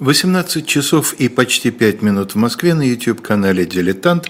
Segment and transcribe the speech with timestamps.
[0.00, 4.28] 18 часов и почти 5 минут в Москве на YouTube-канале «Дилетант».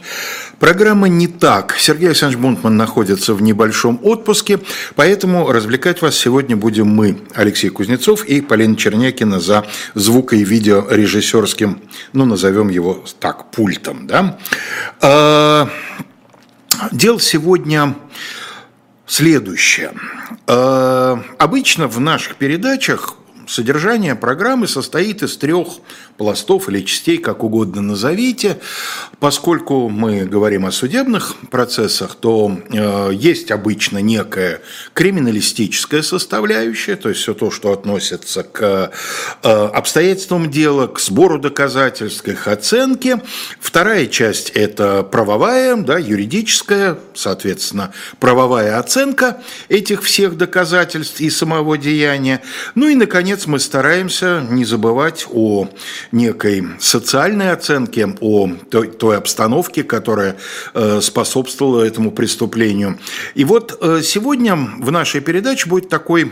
[0.59, 1.77] Программа «Не так».
[1.79, 4.61] Сергей Александрович Бунтман находится в небольшом отпуске,
[4.95, 11.81] поэтому развлекать вас сегодня будем мы, Алексей Кузнецов и Полина Чернякина за звуко- и видеорежиссерским,
[12.13, 14.07] ну, назовем его так, пультом.
[14.07, 14.39] Да?
[15.01, 15.71] А,
[16.93, 17.97] дело сегодня
[19.07, 19.93] следующее.
[20.47, 23.17] А, обычно в наших передачах
[23.47, 25.69] Содержание программы состоит из трех
[26.17, 28.59] пластов или частей, как угодно назовите.
[29.19, 34.61] Поскольку мы говорим о судебных процессах, то э, есть обычно некая
[34.93, 38.93] криминалистическая составляющая, то есть все то, что относится к
[39.43, 43.21] э, обстоятельствам дела, к сбору доказательств, к их оценке.
[43.61, 52.41] Вторая часть– это правовая, да, юридическая, соответственно, правовая оценка этих всех доказательств и самого деяния.
[52.75, 55.69] Ну и, наконец, мы стараемся не забывать о
[56.13, 60.37] некой социальной оценке, о той, той обстановке, которая
[60.75, 62.99] э, способствовала этому преступлению.
[63.35, 66.31] И вот э, сегодня в нашей передаче будет такой,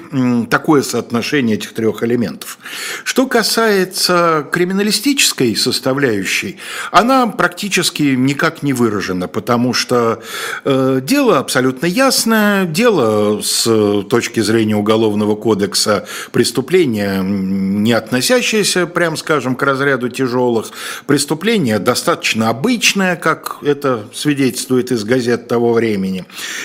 [0.51, 2.59] такое соотношение этих трех элементов.
[3.05, 6.59] Что касается криминалистической составляющей,
[6.91, 10.23] она практически никак не выражена, потому что
[10.65, 13.65] э, дело абсолютно ясное, дело с
[14.09, 20.71] точки зрения Уголовного кодекса преступления, не относящееся, прям скажем, разряду тяжелых.
[21.07, 26.25] Преступление достаточно обычное, как это свидетельствует из газет того времени.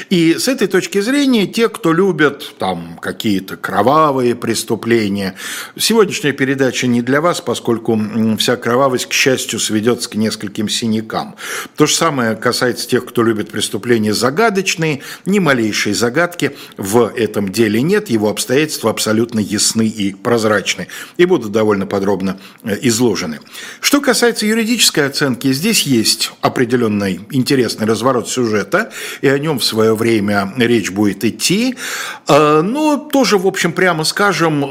[0.10, 5.36] И с этой точки зрения те, кто любят там какие-то кровавые преступления,
[5.78, 8.00] сегодняшняя передача не для вас, поскольку
[8.38, 11.36] вся кровавость, к счастью, сведется к нескольким синякам.
[11.76, 17.82] То же самое касается тех, кто любит преступления загадочные, ни малейшей загадки в этом деле
[17.82, 20.88] нет, его обстоятельства абсолютно ясны и прозрачны,
[21.18, 23.40] и будут довольно подробно э, изложены.
[23.82, 29.96] Что касается юридической оценки, здесь есть определенный интересный разворот сюжета, и о нем в свое
[29.96, 31.76] время речь будет идти.
[32.28, 34.64] Э, но тоже, в общем, прямо скажем,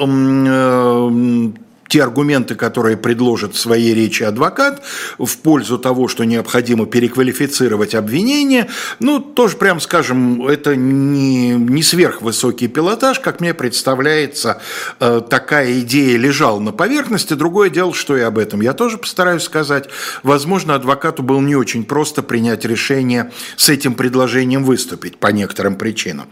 [0.46, 4.82] э, те аргументы, которые предложит в своей речи адвокат
[5.18, 12.68] в пользу того, что необходимо переквалифицировать обвинение, ну, тоже, прям скажем, это не, не сверхвысокий
[12.68, 14.60] пилотаж, как мне представляется,
[15.00, 17.34] э, такая идея лежала на поверхности.
[17.34, 19.88] Другое дело, что и об этом я тоже постараюсь сказать.
[20.22, 26.26] Возможно, адвокату было не очень просто принять решение с этим предложением выступить по некоторым причинам.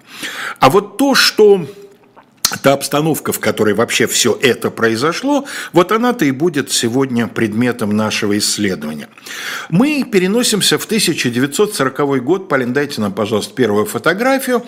[0.58, 1.66] А вот то, что
[2.62, 8.36] та обстановка, в которой вообще все это произошло, вот она-то и будет сегодня предметом нашего
[8.38, 9.08] исследования.
[9.70, 12.48] Мы переносимся в 1940 год.
[12.48, 14.64] Полин, дайте нам, пожалуйста, первую фотографию.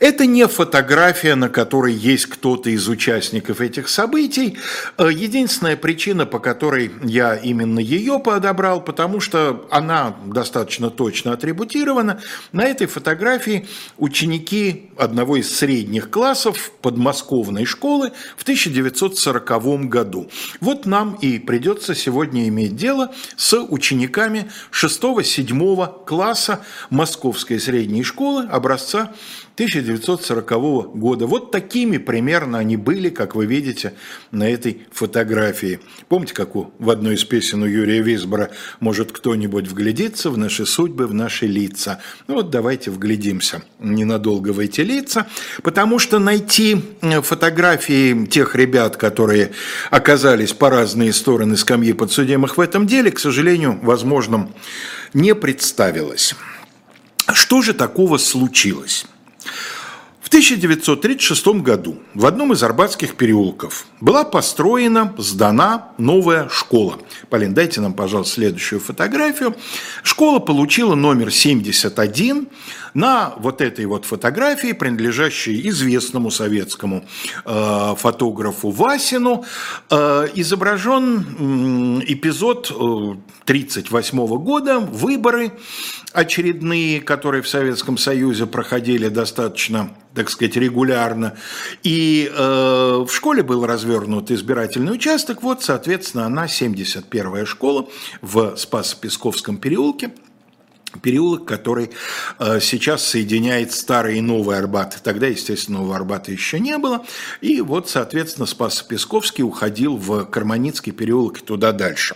[0.00, 4.58] Это не фотография, на которой есть кто-то из участников этих событий.
[4.98, 12.20] Э, единственная причина, по которой я именно ее подобрал, потому что она достаточно точно атрибутирована.
[12.52, 13.66] На этой фотографии
[13.98, 16.72] ученики одного из средних классов
[17.14, 20.28] подмосковной школы в 1940 году.
[20.60, 29.12] Вот нам и придется сегодня иметь дело с учениками 6-7 класса Московской средней школы образца
[29.54, 31.28] 1940 года.
[31.28, 33.94] Вот такими примерно они были, как вы видите
[34.32, 35.78] на этой фотографии.
[36.08, 38.50] Помните, как у, в одной из песен у Юрия Висбора
[38.80, 42.00] «Может кто-нибудь вглядится в наши судьбы, в наши лица».
[42.26, 45.28] Ну вот давайте вглядимся ненадолго в эти лица,
[45.62, 49.52] потому что найти э, фотографии тех ребят, которые
[49.92, 54.52] оказались по разные стороны скамьи подсудимых в этом деле, к сожалению, возможным
[55.12, 56.34] не представилось.
[57.32, 59.06] Что же такого случилось?
[60.24, 66.98] В 1936 году в одном из Арбатских переулков была построена, сдана новая школа.
[67.28, 69.54] Полин, дайте нам, пожалуйста, следующую фотографию.
[70.02, 72.48] Школа получила номер 71.
[72.94, 77.04] На вот этой вот фотографии, принадлежащей известному советскому
[77.44, 79.44] э, фотографу Васину,
[79.90, 85.52] э, изображен э, эпизод 1938 года, выборы
[86.14, 91.36] очередные, которые в Советском Союзе проходили достаточно, так сказать, регулярно.
[91.82, 95.42] И э, в школе был развернут избирательный участок.
[95.42, 97.88] Вот, соответственно, она 71-я школа
[98.22, 100.12] в Спасо-Песковском переулке
[101.02, 101.90] переулок, который
[102.38, 105.00] э, сейчас соединяет старый и новый Арбат.
[105.02, 107.04] Тогда, естественно, нового Арбата еще не было.
[107.40, 112.14] И вот, соответственно, Спас-Песковский уходил в Карманицкий переулок и туда дальше.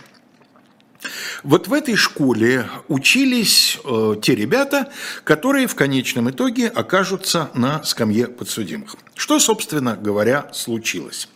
[1.43, 4.91] Вот в этой школе учились э, те ребята,
[5.23, 8.95] которые в конечном итоге окажутся на скамье подсудимых.
[9.15, 11.29] Что, собственно говоря, случилось?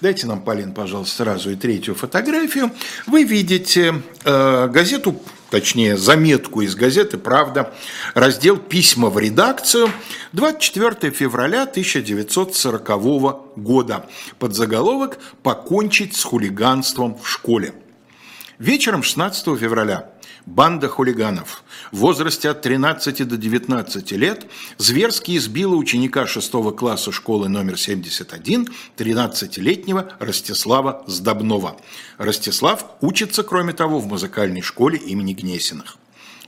[0.00, 2.70] Дайте нам, Полин, пожалуйста, сразу и третью фотографию.
[3.06, 5.20] Вы видите э, газету,
[5.50, 7.74] точнее, заметку из газеты «Правда»,
[8.14, 9.90] раздел «Письма в редакцию»,
[10.32, 14.06] 24 февраля 1940 года,
[14.38, 17.74] под заголовок «Покончить с хулиганством в школе».
[18.58, 20.10] Вечером 16 февраля
[20.46, 24.46] Банда хулиганов в возрасте от 13 до 19 лет
[24.78, 31.78] зверски избила ученика 6 класса школы номер 71, 13-летнего Ростислава Сдобнова.
[32.18, 35.96] Ростислав учится, кроме того, в музыкальной школе имени Гнесиных.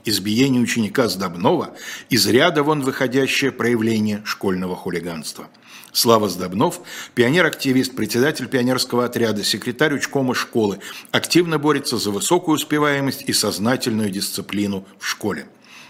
[0.04, 1.74] Избиение ученика Сдобнова–
[2.10, 5.48] из ряда вон выходящее проявление школьного хулиганства–
[5.96, 6.82] Слава Сдобнов,
[7.14, 10.78] пионер-активист, председатель пионерского отряда, секретарь учкома школы,
[11.10, 15.46] активно борется за высокую успеваемость и сознательную дисциплину в школе.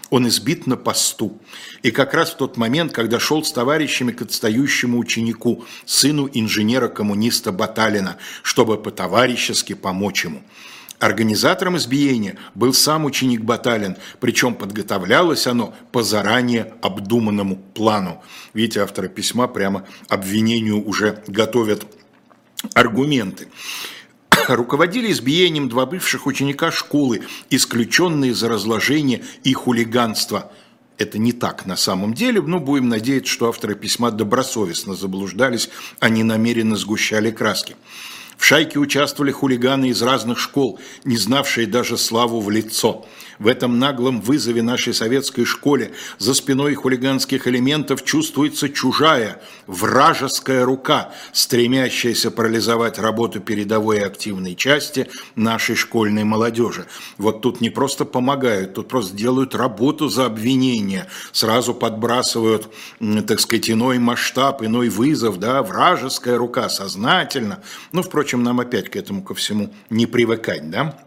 [0.09, 1.37] Он избит на посту.
[1.83, 7.51] И как раз в тот момент, когда шел с товарищами к отстающему ученику, сыну инженера-коммуниста
[7.51, 10.41] Баталина, чтобы по-товарищески помочь ему–
[10.99, 18.23] Организатором избиения был сам ученик Баталин, причем подготовлялось оно по заранее обдуманному плану.
[18.53, 21.85] Видите, авторы письма прямо обвинению уже готовят
[22.73, 23.47] аргументы.
[24.47, 30.51] Руководили избиением два бывших ученика школы, исключенные за разложение и хулиганство–
[30.97, 35.69] это не так на самом деле, но будем надеяться, что авторы письма добросовестно заблуждались,
[35.99, 37.75] а не намеренно сгущали краски.
[38.37, 43.05] В шайке участвовали хулиганы из разных школ, не знавшие даже славу в лицо–
[43.39, 51.11] в этом наглом вызове нашей советской школе за спиной хулиганских элементов чувствуется чужая, вражеская рука,
[51.33, 56.85] стремящаяся парализовать работу передовой и активной части нашей школьной молодежи.
[57.17, 62.69] Вот тут не просто помогают, тут просто делают работу за обвинение, сразу подбрасывают,
[63.27, 67.61] так сказать, иной масштаб, иной вызов, да, вражеская рука, сознательно.
[67.91, 71.06] Ну, впрочем, нам опять к этому ко всему не привыкать, да?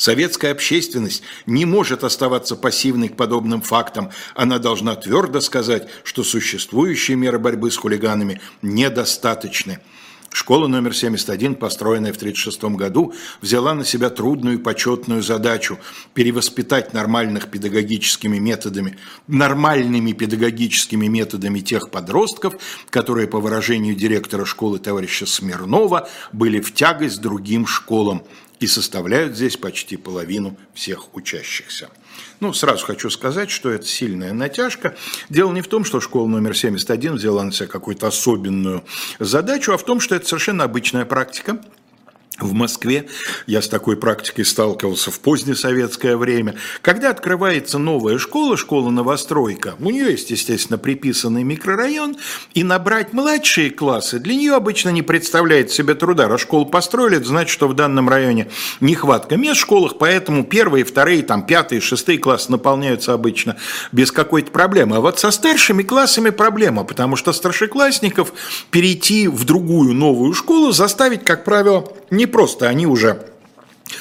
[0.00, 4.08] Советская общественность не может оставаться пассивной к подобным фактам.
[4.34, 9.80] Она должна твердо сказать, что существующие меры борьбы с хулиганами недостаточны.
[10.32, 13.12] Школа номер 71, построенная в 1936 году,
[13.42, 15.78] взяла на себя трудную и почетную задачу
[16.14, 18.96] перевоспитать нормальных педагогическими методами,
[19.26, 22.54] нормальными педагогическими методами тех подростков,
[22.88, 28.22] которые, по выражению директора школы товарища Смирнова, были в тягость другим школам
[28.60, 31.88] и составляют здесь почти половину всех учащихся.
[32.40, 34.94] Ну, сразу хочу сказать, что это сильная натяжка.
[35.30, 38.84] Дело не в том, что школа номер 71 взяла на себя какую-то особенную
[39.18, 41.60] задачу, а в том, что это совершенно обычная практика,
[42.42, 43.06] в Москве,
[43.46, 49.90] я с такой практикой сталкивался в позднее советское время, когда открывается новая школа, школа-новостройка, у
[49.90, 52.16] нее есть, естественно, приписанный микрорайон,
[52.54, 56.28] и набрать младшие классы для нее обычно не представляет себе труда.
[56.28, 58.48] Раз школу построили, это значит, что в данном районе
[58.80, 63.56] нехватка мест в школах, поэтому первые, вторые, там, пятые, шестые классы наполняются обычно
[63.92, 64.96] без какой-то проблемы.
[64.96, 68.32] А вот со старшими классами проблема, потому что старшеклассников
[68.70, 73.26] перейти в другую новую школу заставить, как правило, не просто, они уже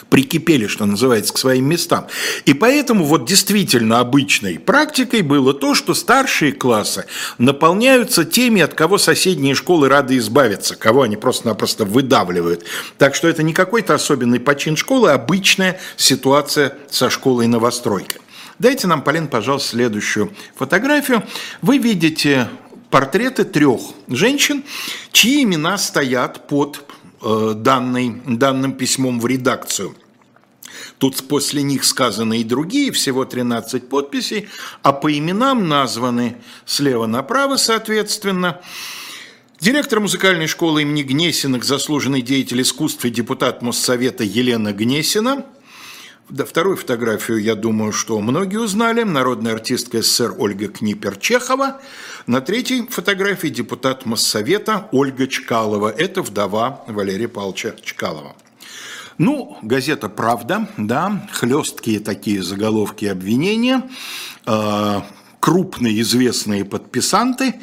[0.09, 2.07] прикипели, что называется, к своим местам.
[2.45, 7.05] И поэтому вот действительно обычной практикой было то, что старшие классы
[7.37, 12.65] наполняются теми, от кого соседние школы рады избавиться, кого они просто-напросто выдавливают.
[12.97, 18.21] Так что это не какой-то особенный почин школы, а обычная ситуация со школой-новостройкой.
[18.57, 21.23] Дайте нам, Полин, пожалуйста, следующую фотографию.
[21.61, 22.49] Вы видите
[22.89, 24.63] портреты трех женщин,
[25.11, 26.83] чьи имена стоят под
[27.21, 29.93] Э, данный, данным письмом в редакцию.
[30.99, 34.47] Тут после них сказаны и другие, всего 13 подписей,
[34.83, 38.61] а по именам названы слева направо, соответственно,
[39.59, 45.45] Директор музыкальной школы имени Гнесиных, заслуженный деятель искусств и депутат Моссовета Елена Гнесина–
[46.29, 49.01] да, вторую фотографию, я думаю, что многие узнали.
[49.01, 51.81] Народная артистка СССР Ольга Книпер-Чехова.
[52.27, 55.89] На третьей фотографии депутат Моссовета Ольга Чкалова.
[55.89, 58.35] Это вдова Валерия Павловича Чкалова.
[59.17, 63.89] Ну, газета «Правда», да, хлесткие такие заголовки обвинения,
[64.45, 65.01] э,
[65.39, 67.55] крупные известные подписанты,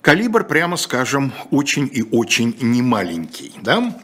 [0.00, 3.94] калибр, прямо скажем, очень и очень немаленький, да.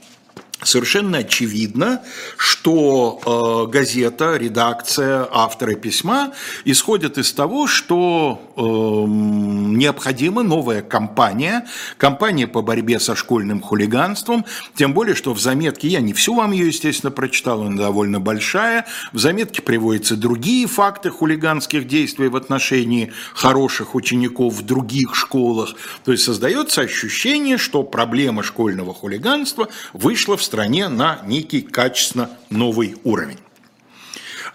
[0.63, 2.03] Совершенно очевидно,
[2.37, 6.33] что э, газета, редакция, авторы письма
[6.65, 11.67] исходят из того, что э, необходима новая кампания,
[11.99, 16.53] кампания по борьбе со школьным хулиганством, тем более, что в заметке, я не всю вам
[16.53, 23.13] ее, естественно, прочитал, она довольно большая, в заметке приводятся другие факты хулиганских действий в отношении
[23.35, 30.46] хороших учеников в других школах, то есть создается ощущение, что проблема школьного хулиганства вышла в
[30.47, 33.38] стране на некий качественно новый уровень.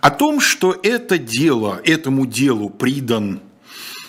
[0.01, 3.41] О том, что это дело, этому делу придан,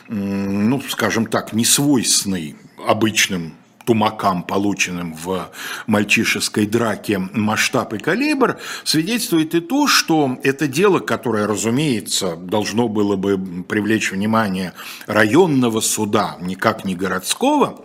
[0.08, 5.50] ну, скажем так, несвойственный обычным тумакам, полученным в
[5.86, 13.16] мальчишеской драке масштаб и калибр, свидетельствует и то, что это дело, которое, разумеется, должно было
[13.16, 13.36] бы
[13.68, 14.72] привлечь внимание
[15.06, 17.84] районного суда, никак не городского,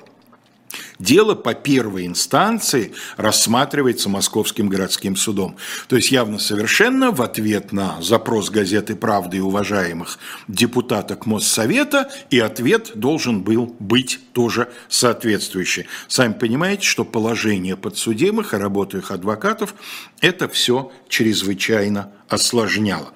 [0.99, 5.55] Дело по первой инстанции рассматривается Московским городским судом.
[5.87, 12.39] То есть явно совершенно в ответ на запрос газеты «Правда» и уважаемых депутаток Моссовета, и
[12.39, 15.85] ответ должен был быть тоже соответствующий.
[16.07, 19.75] Сами понимаете, что положение подсудимых и работу их адвокатов
[20.21, 23.13] это все чрезвычайно осложняло.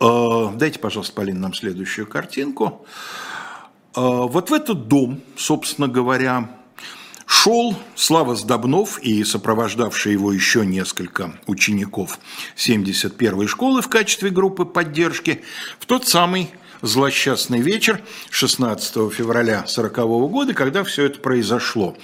[0.00, 2.86] Э, дайте, пожалуйста, Полин, нам следующую картинку.
[3.96, 6.50] Э, вот в этот дом, собственно говоря,
[7.26, 12.18] шел Слава Сдобнов и сопровождавшие его еще несколько учеников
[12.56, 15.42] 71-й школы в качестве группы поддержки
[15.78, 16.50] в тот самый
[16.80, 18.00] злосчастный вечер
[18.30, 19.96] 16 февраля 40
[20.30, 21.96] года, когда все это произошло.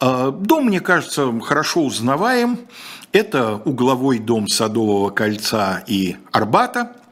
[0.00, 2.58] Э, дом, мне кажется, хорошо узнаваем.
[3.12, 6.92] Это угловой дом Садового кольца и Арбата–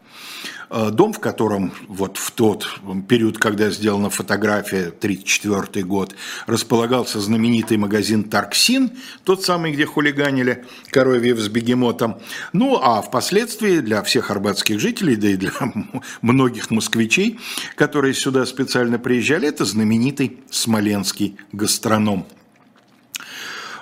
[0.70, 6.14] дом, в котором вот в тот период, когда сделана фотография, 1934 год,
[6.46, 8.90] располагался знаменитый магазин «Тарксин»,
[9.24, 12.18] тот самый, где хулиганили коровьев с бегемотом.
[12.52, 15.52] Ну, а впоследствии для всех арбатских жителей, да и для
[16.22, 17.38] многих москвичей,
[17.74, 22.26] которые сюда специально приезжали, это знаменитый смоленский гастроном.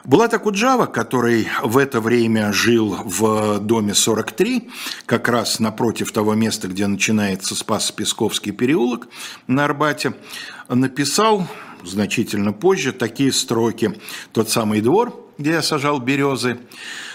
[0.07, 4.69] Булат Акуджава, который в это время жил в доме 43,
[5.07, 9.09] как раз напротив того места, где начинается Спас-Песковский переулок
[9.47, 10.13] на Арбате,
[10.69, 11.49] написал
[11.83, 13.99] значительно позже такие строки.
[14.33, 16.59] «Тот самый двор, где я сажал березы,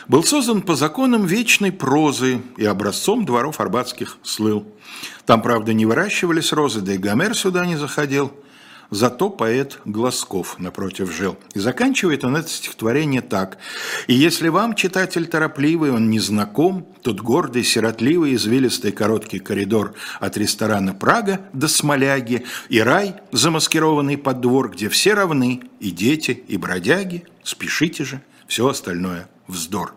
[0.07, 4.65] был создан по законам вечной прозы и образцом дворов арбатских слыл.
[5.27, 8.33] Там, правда, не выращивались розы, да и Гомер сюда не заходил».
[8.91, 11.37] Зато поэт Глазков напротив жил.
[11.53, 13.59] И заканчивает он это стихотворение так.
[14.07, 20.37] «И если вам, читатель торопливый, он не знаком, тот гордый, сиротливый, извилистый короткий коридор от
[20.37, 26.57] ресторана «Прага» до Смоляги и рай, замаскированный под двор, где все равны, и дети, и
[26.57, 29.95] бродяги, спешите же, все остальное вздор».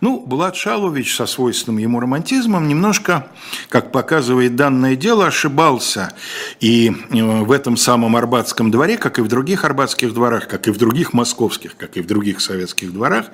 [0.00, 3.28] Ну, Булат Шалович со свойственным ему романтизмом немножко,
[3.68, 6.12] как показывает данное дело, ошибался.
[6.60, 10.70] И э, в этом самом Арбатском дворе, как и в других арбатских дворах, как и
[10.70, 13.26] в других московских, как и в других советских дворах,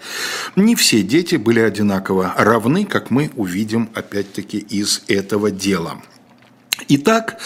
[0.57, 5.99] не все дети были одинаково равны, как мы увидим опять-таки из этого дела.
[6.88, 7.38] Итак,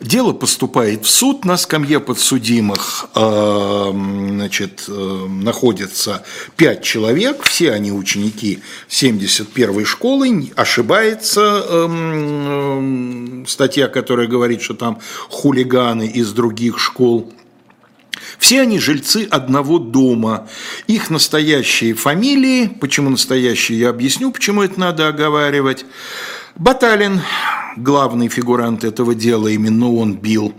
[0.00, 6.24] дело поступает в суд, на скамье подсудимых э, значит, э, находится
[6.56, 16.06] пять человек, все они ученики 71-й школы, ошибается эм, статья, которая говорит, что там хулиганы
[16.06, 17.32] из других школ.
[18.38, 20.48] Все они жильцы одного дома.
[20.86, 25.84] Их настоящие фамилии, почему настоящие, я объясню, почему это надо оговаривать.
[26.60, 27.22] Баталин,
[27.78, 30.52] главный фигурант этого дела, именно он бил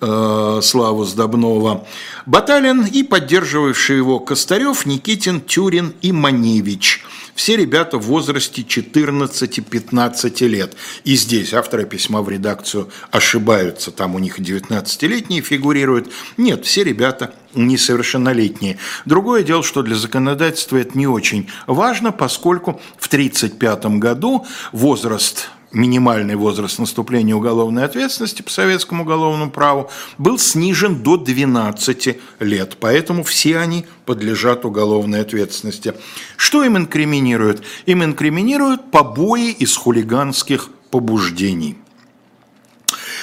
[0.00, 1.84] э, Славу Сдобнова.
[2.26, 7.04] Баталин и поддерживавший его Костарев, Никитин, Тюрин и Маневич.
[7.38, 10.74] Все ребята в возрасте 14-15 лет.
[11.04, 13.92] И здесь авторы письма в редакцию ошибаются.
[13.92, 16.12] Там у них 19-летние фигурируют.
[16.36, 18.78] Нет, все ребята несовершеннолетние.
[19.04, 26.34] Другое дело, что для законодательства это не очень важно, поскольку в 1935 году возраст минимальный
[26.34, 33.58] возраст наступления уголовной ответственности по советскому уголовному праву был снижен до 12 лет, поэтому все
[33.58, 35.94] они подлежат уголовной ответственности.
[36.36, 37.62] Что им инкриминируют?
[37.86, 41.76] Им инкриминируют побои из хулиганских побуждений.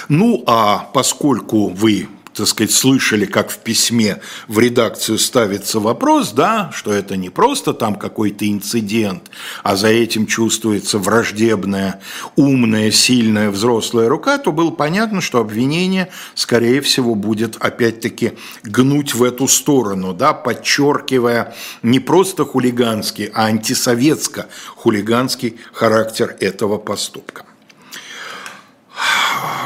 [0.07, 6.69] Ну а поскольку вы так сказать, слышали, как в письме в редакцию ставится вопрос, да,
[6.73, 9.31] что это не просто там какой-то инцидент,
[9.63, 12.01] а за этим чувствуется враждебная,
[12.35, 19.23] умная, сильная взрослая рука, то было понятно, что обвинение, скорее всего, будет опять-таки гнуть в
[19.23, 27.45] эту сторону, да, подчеркивая не просто хулиганский, а антисоветско-хулиганский характер этого поступка.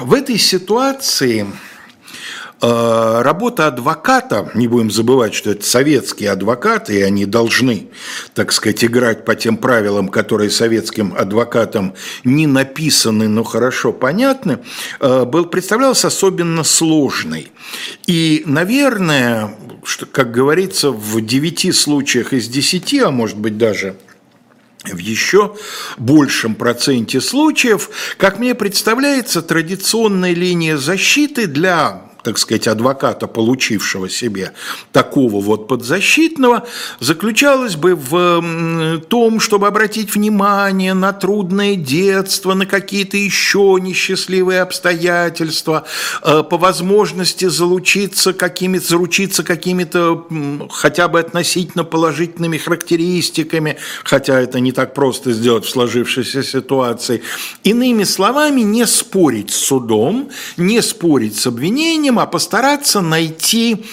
[0.01, 1.47] В этой ситуации
[2.61, 7.89] работа адвоката, не будем забывать, что это советские адвокаты, и они должны,
[8.33, 14.59] так сказать, играть по тем правилам, которые советским адвокатам не написаны, но хорошо понятны,
[14.99, 17.51] э, был, представлялась особенно сложной.
[18.07, 23.95] И, наверное, что, как говорится, в девяти случаях из десяти, а может быть даже
[24.83, 25.55] в еще
[25.97, 34.51] большем проценте случаев, как мне представляется, традиционная линия защиты для так сказать, адвоката, получившего себе
[34.91, 36.67] такого вот подзащитного,
[36.99, 45.85] заключалась бы в том, чтобы обратить внимание на трудное детство, на какие-то еще несчастливые обстоятельства,
[46.21, 50.27] э, по возможности залучиться какими-то, заручиться какими-то
[50.69, 57.23] хотя бы относительно положительными характеристиками, хотя это не так просто сделать в сложившейся ситуации.
[57.63, 63.85] Иными словами, не спорить с судом, не спорить с обвинением, а постараться найти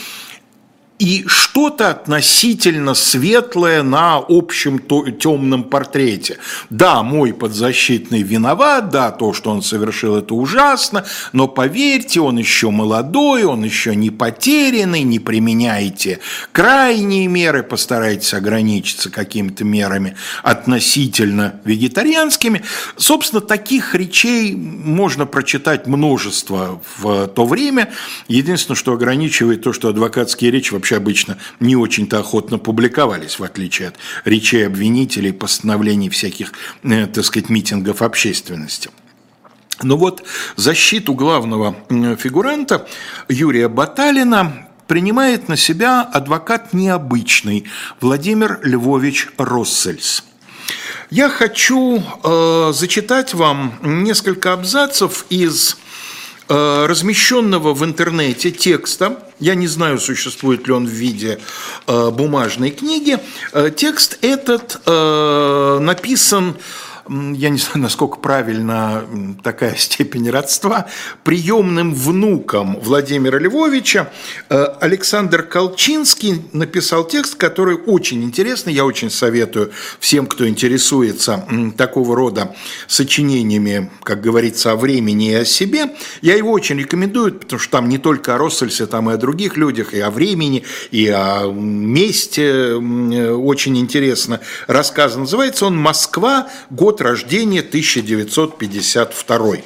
[0.99, 6.39] и что-то относительно светлое на общем темном портрете.
[6.71, 12.71] Да, мой подзащитный виноват, да, то, что он совершил, это ужасно, но поверьте, он еще
[12.71, 16.21] молодой, он еще не потерянный, не применяйте
[16.53, 22.63] крайние меры, постарайтесь ограничиться какими-то мерами относительно вегетарианскими.
[22.97, 27.93] Собственно, таких речей можно прочитать множество в то время.
[28.29, 33.43] Единственное, что ограничивает то, что адвокатские речи вообще вообще обычно не очень-то охотно публиковались, в
[33.43, 36.53] отличие от речей обвинителей, постановлений всяких,
[36.85, 38.91] э, так сказать, митингов общественности.
[39.83, 40.23] Но вот
[40.55, 41.75] защиту главного
[42.19, 42.87] фигуранта
[43.29, 47.65] Юрия Баталина принимает на себя адвокат необычный
[48.01, 50.23] Владимир Львович Россельс.
[51.11, 55.77] Я хочу э, зачитать вам несколько абзацев из
[56.49, 61.39] размещенного в интернете текста, я не знаю, существует ли он в виде
[61.87, 63.19] э, бумажной книги,
[63.53, 66.57] э, текст этот написан
[67.09, 69.05] я не знаю, насколько правильно
[69.43, 70.87] такая степень родства,
[71.25, 74.11] приемным внуком Владимира Львовича
[74.49, 82.17] э, Александр Колчинский написал текст, который очень интересный, я очень советую всем, кто интересуется такого
[82.17, 82.55] рода
[82.89, 85.95] сочинениями, как говорится, о времени и о себе.
[86.23, 89.57] Я его очень рекомендую, потому что там не только о Россельсе, там и о других
[89.57, 95.23] людях, и о времени, и о месте очень интересно рассказано.
[95.23, 96.49] Называется он «Москва.
[96.71, 99.57] Год год рождения 1952.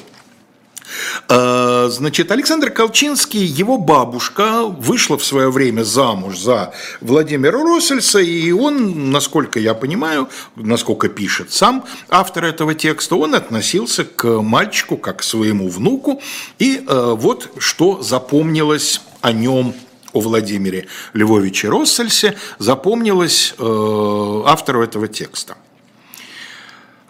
[1.29, 8.51] А, значит, Александр Колчинский, его бабушка вышла в свое время замуж за Владимира Россельса, и
[8.51, 15.19] он, насколько я понимаю, насколько пишет сам автор этого текста, он относился к мальчику как
[15.19, 16.21] к своему внуку,
[16.59, 19.73] и э, вот что запомнилось о нем
[20.13, 25.55] о Владимире Львовиче Россельсе запомнилось э, автору этого текста.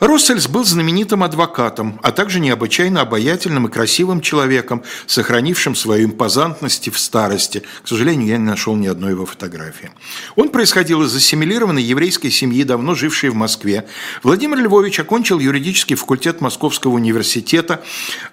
[0.01, 6.99] Россельс был знаменитым адвокатом, а также необычайно обаятельным и красивым человеком, сохранившим свою импозантность в
[6.99, 7.63] старости.
[7.83, 9.91] К сожалению, я не нашел ни одной его фотографии.
[10.37, 13.87] Он происходил из ассимилированной еврейской семьи, давно жившей в Москве.
[14.23, 17.83] Владимир Львович окончил юридический факультет Московского университета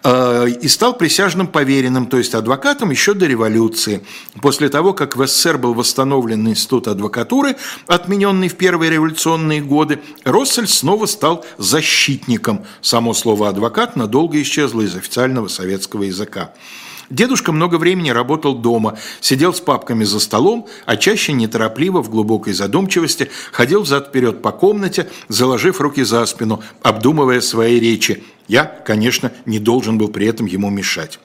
[0.03, 4.05] э, и стал присяжным поверенным, то есть адвокатом еще до революции.
[4.41, 10.75] После того, как в СССР был восстановлен институт адвокатуры, отмененный в первые революционные годы, Россельс
[10.75, 12.65] снова стал защитником.
[12.81, 16.53] Само слово «адвокат» надолго исчезло из официального советского языка.
[17.09, 22.53] Дедушка много времени работал дома, сидел с папками за столом, а чаще неторопливо, в глубокой
[22.53, 28.23] задумчивости, ходил взад-вперед по комнате, заложив руки за спину, обдумывая свои речи.
[28.49, 31.19] Я, конечно, не должен был при этом ему мешать.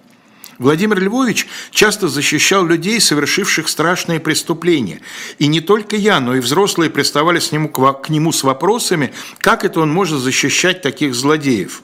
[0.62, 5.00] Владимир Львович часто защищал людей, совершивших страшные преступления.
[5.40, 9.64] И не только я, но и взрослые приставали с нему, к нему с вопросами, как
[9.64, 11.82] это он может защищать таких злодеев.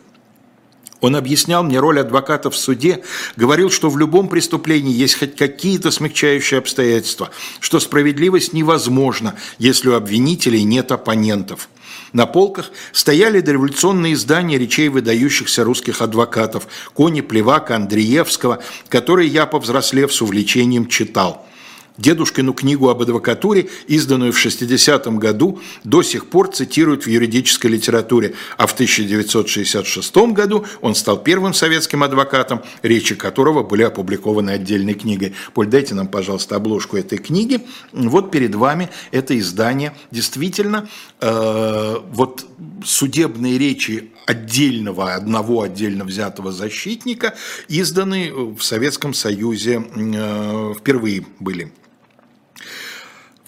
[1.01, 3.03] Он объяснял мне роль адвоката в суде,
[3.37, 9.95] говорил, что в любом преступлении есть хоть какие-то смягчающие обстоятельства, что справедливость невозможна, если у
[9.95, 11.69] обвинителей нет оппонентов.
[12.13, 16.67] На полках стояли дореволюционные издания речей выдающихся русских адвокатов.
[16.95, 21.47] Кони Плевака, Андреевского, которые я, повзрослев, с увлечением читал–
[21.99, 28.35] Дедушкину книгу об адвокатуре, изданную в 60-м году, до сих пор цитируют в юридической литературе,
[28.57, 35.35] а в 1966 году он стал первым советским адвокатом, речи которого были опубликованы отдельной книгой.
[35.55, 37.61] Поль, дайте нам, пожалуйста, обложку этой книги.
[37.93, 39.95] Вот перед вами это издание.
[40.13, 40.89] Действительно,
[41.21, 42.47] э, вот
[42.85, 47.35] судебные речи отдельного, одного отдельно взятого защитника
[47.69, 51.73] изданы в Советском Союзе э, впервые были.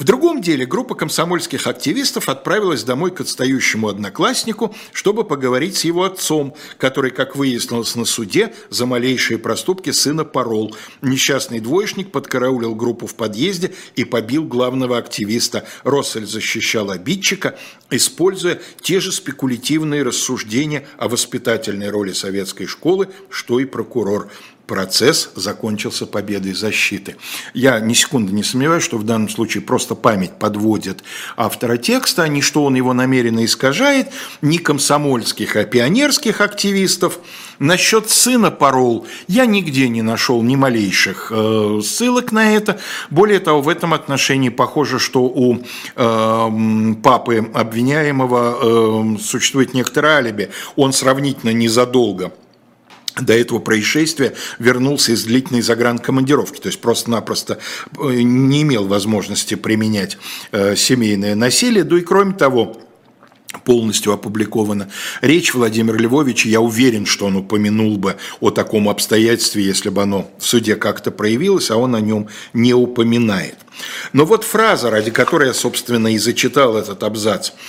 [0.00, 6.04] В другом деле группа комсомольских активистов отправилась домой к отстающему однокласснику, чтобы поговорить с его
[6.04, 10.74] отцом, который, как выяснилось на суде, за малейшие проступки сына порол.
[11.02, 15.66] Несчастный двоечник подкараулил группу в подъезде и побил главного активиста.
[15.84, 17.58] Россель защищал обидчика,
[17.90, 24.30] используя те же спекулятивные рассуждения о воспитательной роли советской школы, что и прокурор
[24.70, 27.16] процесс закончился победой защиты.
[27.54, 31.02] Я ни секунды не сомневаюсь, что в данном случае просто память подводит
[31.36, 37.18] автора текста, ни что он его намеренно искажает, ни комсомольских, а пионерских активистов.
[37.58, 42.78] Насчет сына парол я нигде не нашел ни малейших э, ссылок на это.
[43.10, 45.58] Более того, в этом отношении похоже, что у
[45.96, 50.50] э, папы обвиняемого э, существует некоторое алиби.
[50.76, 52.30] Он сравнительно незадолго
[53.18, 57.58] до этого происшествия вернулся из длительной загранкомандировки, то есть просто-напросто
[57.98, 60.18] э, не имел возможности применять
[60.52, 61.84] э, семейное насилие.
[61.84, 62.76] Да и кроме того,
[63.64, 66.48] полностью опубликована речь Владимира Львовича.
[66.48, 71.10] Я уверен, что он упомянул бы о таком обстоятельстве, если бы оно в суде как-то
[71.10, 73.56] проявилось, а он о нем не упоминает.
[74.12, 77.52] Но вот фраза, ради которой я, собственно, и зачитал этот абзац–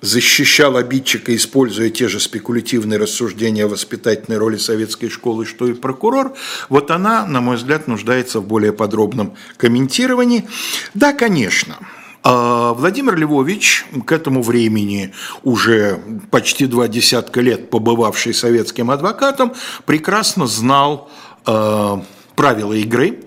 [0.00, 6.34] защищал обидчика, используя те же спекулятивные рассуждения о воспитательной роли советской школы, что и прокурор,
[6.68, 10.48] вот она, на мой взгляд, нуждается в более подробном комментировании.
[10.94, 11.78] Да, конечно,
[12.24, 19.54] а Владимир Львович, к этому времени уже почти два десятка лет побывавший советским адвокатом,
[19.86, 21.10] прекрасно знал
[21.46, 21.96] э,
[22.34, 23.20] правила игры,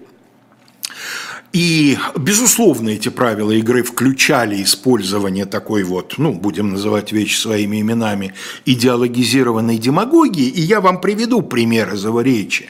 [1.54, 8.34] и, безусловно, эти правила игры включали использование такой вот, ну, будем называть вещи своими именами,
[8.66, 12.70] идеологизированной демагогии, и я вам приведу пример из его речи.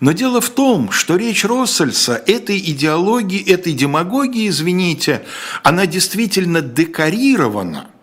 [0.00, 5.22] Но дело в том, что речь Россельса этой идеологии, этой демагогии, извините,
[5.62, 7.86] она действительно декорирована–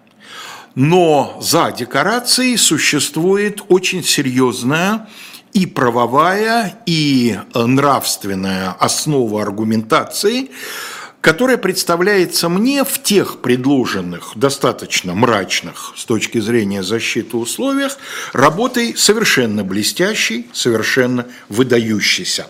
[0.76, 5.08] но за декорацией существует очень серьезная
[5.56, 10.52] и правовая, и нравственная основа аргументации,
[11.22, 17.98] которая представляется мне в тех предложенных, достаточно мрачных с точки зрения защиты условиях,
[18.34, 22.48] работой совершенно блестящей, совершенно выдающейся.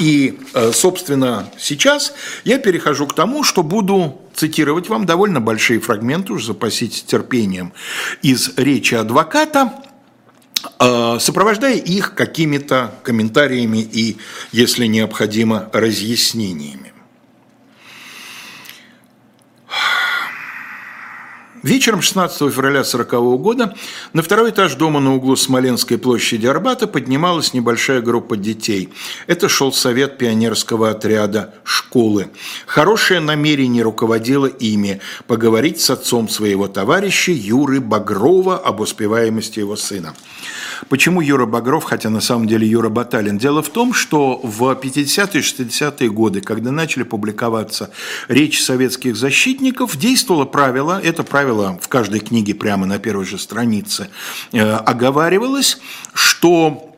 [0.00, 6.32] И, э, собственно, сейчас я перехожу к тому, что буду цитировать вам довольно большие фрагменты,
[6.32, 7.72] уже запаситесь терпением,
[8.22, 9.84] из речи адвоката,
[10.78, 14.16] а, сопровождая их какими-то комментариями и,
[14.52, 16.90] если необходимо, разъяснениями.
[21.62, 23.74] Вечером 16 февраля 1940 года
[24.14, 28.88] на второй этаж дома на углу Смоленской площади Арбата поднималась небольшая группа детей.
[29.26, 32.30] Это шел совет пионерского отряда школы.
[32.64, 40.14] Хорошее намерение руководило ими поговорить с отцом своего товарища Юры Багрова об успеваемости его сына.
[40.88, 43.38] Почему Юра Багров, хотя на самом деле Юра Баталин?
[43.38, 47.90] Дело в том, что в 50-е 60-е годы, когда начали публиковаться
[48.28, 54.08] речи советских защитников, действовало правило, это правило в каждой книге прямо на первой же странице
[54.52, 55.78] э, оговаривалось,
[56.14, 56.94] что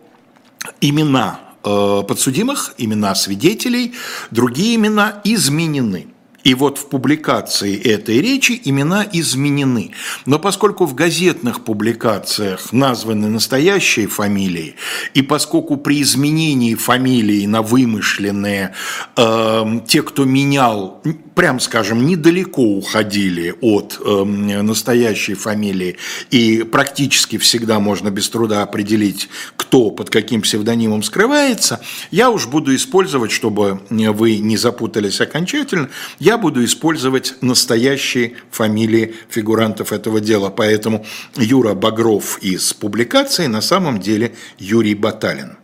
[0.81, 3.95] имена э, подсудимых, имена свидетелей,
[4.31, 6.12] другие имена изменены.
[6.45, 9.93] И вот в публикации этой речи имена изменены.
[10.27, 14.75] Но поскольку в газетных публикациях названы настоящие фамилии,
[15.15, 18.75] и поскольку при изменении фамилии на вымышленные
[19.17, 21.03] э, те, кто менял,
[21.35, 25.97] прям скажем, недалеко уходили от э, настоящей фамилии,
[26.31, 32.75] и практически всегда можно без труда определить, кто под каким псевдонимом скрывается, я уж буду
[32.75, 40.49] использовать, чтобы вы не запутались окончательно, я я буду использовать настоящие фамилии фигурантов этого дела.
[40.49, 41.05] Поэтому
[41.37, 45.59] Юра Багров из публикации на самом деле Юрий Баталин.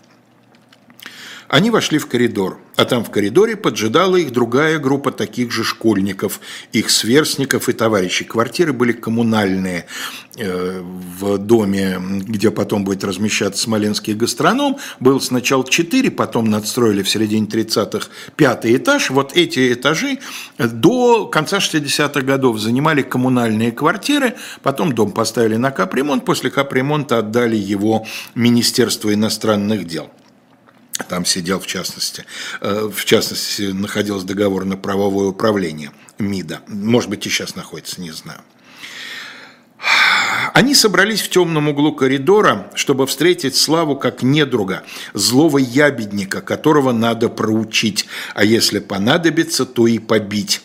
[1.49, 6.41] Они вошли в коридор, а там в коридоре поджидала их другая группа таких же школьников,
[6.73, 8.25] их сверстников и товарищей.
[8.25, 9.87] Квартиры были коммунальные
[10.37, 14.77] э, в доме, где потом будет размещаться Смоленский гастроном.
[15.01, 19.09] Был сначала четыре, потом надстроили в середине 30-х пятый этаж.
[19.09, 20.19] Вот эти этажи
[20.59, 27.57] до конца 60-х годов занимали коммунальные квартиры, потом дом поставили на капремонт, после капремонта отдали
[27.57, 30.11] его Министерству иностранных дел.
[31.09, 32.25] Там сидел, в частности,
[32.61, 36.61] э, в частности, находился договор на правовое управление МИДа.
[36.67, 38.41] Может быть, и сейчас находится, не знаю.
[40.55, 44.83] Они собрались в темном углу коридора, чтобы встретить Славу как недруга,
[45.15, 50.63] злого ябедника, которого надо проучить, а если понадобится, то и побить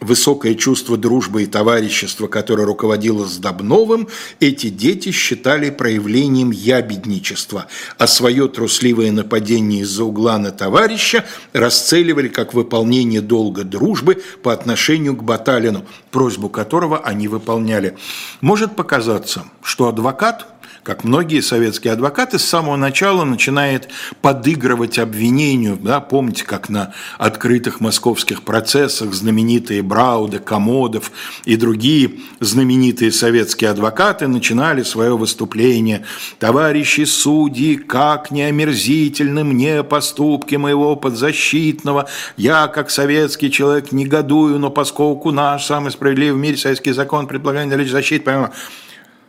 [0.00, 4.08] высокое чувство дружбы и товарищества, которое руководило Сдобновым,
[4.40, 7.66] эти дети считали проявлением ябедничества,
[7.98, 15.16] а свое трусливое нападение из-за угла на товарища расцеливали как выполнение долга дружбы по отношению
[15.16, 17.96] к Баталину, просьбу которого они выполняли.
[18.40, 20.46] Может показаться, что адвокат–
[20.84, 23.88] как многие советские адвокаты, с самого начала начинает
[24.20, 25.78] подыгрывать обвинению.
[25.80, 31.10] Да, помните, как на открытых московских процессах знаменитые Брауды, Комодов
[31.46, 36.04] и другие знаменитые советские адвокаты начинали свое выступление.
[36.38, 42.06] «Товарищи судьи, как не омерзительны мне поступки моего подзащитного.
[42.36, 47.70] Я, как советский человек, негодую, но поскольку наш самый справедливый в мире советский закон предполагает
[47.70, 48.52] наличие защиты, помимо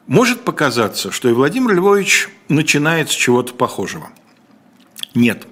[0.08, 4.10] может показаться, что и Владимир Львович начинает с чего-то похожего.
[5.13, 5.48] Нет.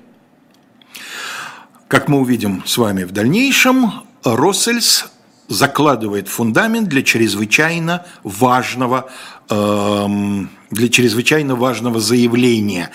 [1.87, 5.11] Как мы увидим с вами в дальнейшем, Россельс
[5.47, 9.11] закладывает фундамент для чрезвычайно важного,
[9.49, 12.91] эм, для чрезвычайно важного заявления.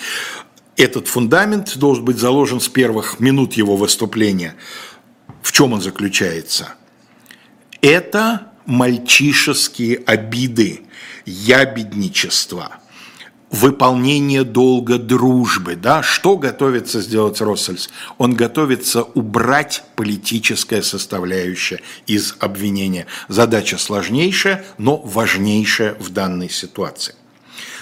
[0.75, 4.55] Этот фундамент должен быть заложен с первых минут его выступления.
[5.41, 6.73] В чем он заключается?
[7.81, 10.81] Это мальчишеские обиды,
[11.25, 12.79] ябедничество,
[13.51, 15.75] выполнение долга дружбы.
[15.75, 16.03] Да?
[16.03, 17.89] Что готовится сделать Россельс?
[18.17, 23.07] Он готовится убрать политическое составляющее из обвинения.
[23.27, 27.15] Задача сложнейшая, но важнейшая в данной ситуации.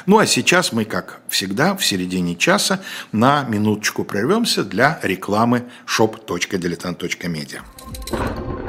[0.05, 8.66] Ну а сейчас мы, как всегда, в середине часа на минуточку прервемся для рекламы shop.diletant.media.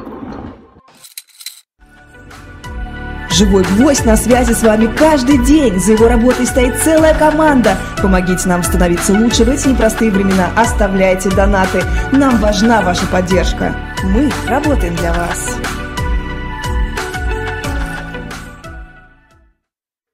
[3.39, 5.79] Живой гвоздь на связи с вами каждый день.
[5.79, 7.77] За его работой стоит целая команда.
[8.03, 10.51] Помогите нам становиться лучше в эти непростые времена.
[10.57, 11.85] Оставляйте донаты.
[12.11, 13.77] Нам важна ваша поддержка.
[14.03, 15.57] Мы работаем для вас.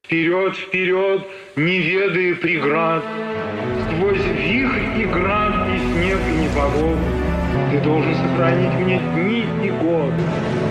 [0.05, 3.05] Вперед, вперед, не ведая преград,
[3.87, 6.99] Сквозь вихрь и град, и снег, и непогоду,
[7.71, 10.13] Ты должен сохранить мне дни и год.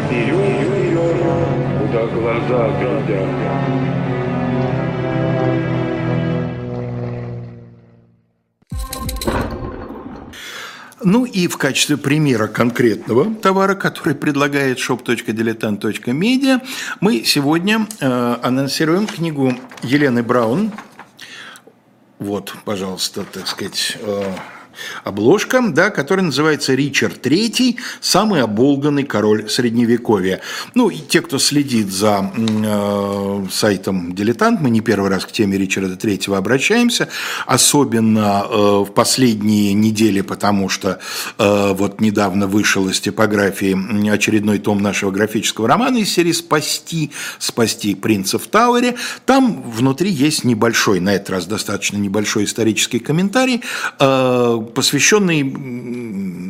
[0.05, 1.62] Вперед, вперед,
[1.93, 3.27] куда глаза глядят.
[11.05, 16.61] Ну и в качестве примера конкретного товара, который предлагает shop.diletant.media,
[17.01, 19.53] мы сегодня э, анонсируем книгу
[19.83, 20.71] Елены Браун.
[22.19, 24.33] Вот, пожалуйста, так сказать, э,
[25.03, 27.77] обложка, да, которая называется «Ричард III.
[28.01, 30.41] Самый оболганный король Средневековья».
[30.73, 35.57] Ну, и те, кто следит за э, сайтом «Дилетант», мы не первый раз к теме
[35.57, 37.09] Ричарда III обращаемся,
[37.45, 38.55] особенно э,
[38.87, 40.99] в последние недели, потому что
[41.37, 47.95] э, вот недавно вышел из типографии очередной том нашего графического романа из серии «Спасти», «Спасти
[47.95, 48.95] принца в Тауэре».
[49.25, 53.61] Там внутри есть небольшой, на этот раз достаточно небольшой исторический комментарий,
[53.99, 55.43] э, посвященный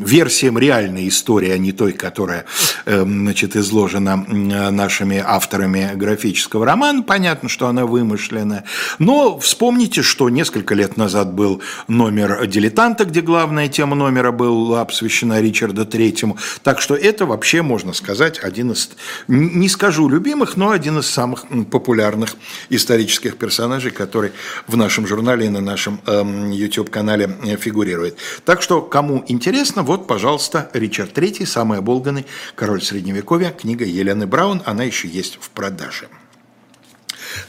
[0.03, 2.45] версиям реальной истории, а не той, которая
[2.85, 7.03] эм, значит, изложена нашими авторами графического романа.
[7.03, 8.65] Понятно, что она вымышленная.
[8.99, 15.41] Но вспомните, что несколько лет назад был номер «Дилетанта», где главная тема номера была посвящена
[15.41, 16.37] Ричарду Третьему.
[16.63, 18.89] Так что это вообще, можно сказать, один из,
[19.27, 22.35] не скажу любимых, но один из самых популярных
[22.69, 24.31] исторических персонажей, который
[24.67, 28.17] в нашем журнале и на нашем эм, YouTube-канале фигурирует фигурирует.
[28.45, 34.61] Так что, кому интересно, вот, пожалуйста, Ричард III, самый оболганный король Средневековья, книга Елены Браун,
[34.65, 36.07] она еще есть в продаже.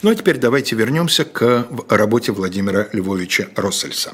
[0.01, 4.13] Ну а теперь давайте вернемся к работе Владимира Львовича Россельса.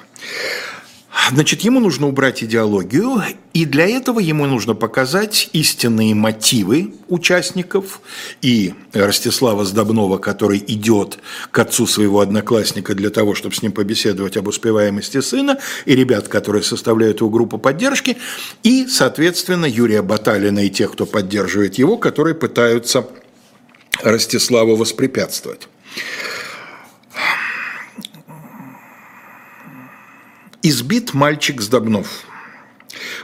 [1.31, 3.21] Значит, ему нужно убрать идеологию,
[3.53, 8.01] и для этого ему нужно показать истинные мотивы участников.
[8.41, 11.19] И Ростислава Сдобнова, который идет
[11.51, 16.29] к отцу своего одноклассника для того, чтобы с ним побеседовать об успеваемости сына, и ребят,
[16.29, 18.17] которые составляют его группу поддержки,
[18.63, 23.05] и, соответственно, Юрия Баталина и тех, кто поддерживает его, которые пытаются
[24.01, 25.67] Ростиславу воспрепятствовать.
[30.63, 32.25] Избит мальчик Сдобнов.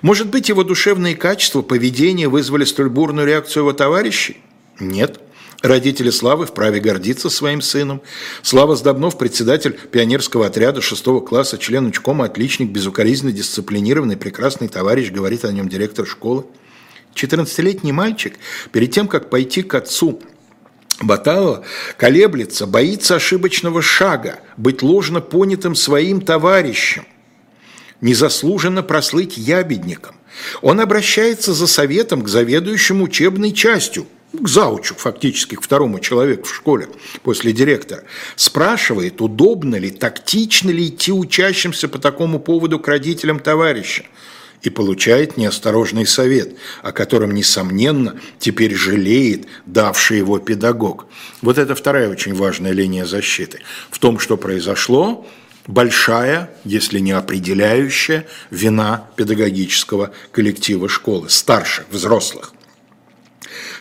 [0.02, 4.38] Может быть, его душевные качества, поведение вызвали столь бурную реакцию его товарищей?
[4.80, 5.20] Нет.
[5.62, 8.02] Родители Славы вправе гордиться своим сыном.
[8.42, 15.46] Слава Сдобнов, председатель пионерского отряда 6 класса, член учкома, отличник, безукоризненно дисциплинированный, прекрасный товарищ, говорит
[15.46, 16.46] о нем директор школы.
[17.14, 18.34] 14-летний мальчик,
[18.72, 20.24] перед тем, как пойти к отцу
[21.02, 21.64] Баталова
[21.98, 27.06] колеблется, боится ошибочного шага, быть ложно понятым своим товарищем
[28.02, 30.16] незаслуженно прослыть ябедником.
[30.62, 36.56] Он обращается за советом к заведующему учебной частью, к заучу, фактически, к второму человеку в
[36.56, 36.88] школе
[37.24, 38.04] после директора,
[38.36, 44.04] спрашивает, удобно ли, тактично ли идти учащимся по такому поводу к родителям товарища,
[44.64, 51.08] и получает неосторожный совет, о котором, несомненно, теперь жалеет давший его педагог.
[51.42, 53.60] Вот это вторая очень важная линия защиты.
[53.92, 55.28] В том, что произошло,
[55.68, 62.54] большая, если не определяющая, вина педагогического коллектива школы, старших, взрослых.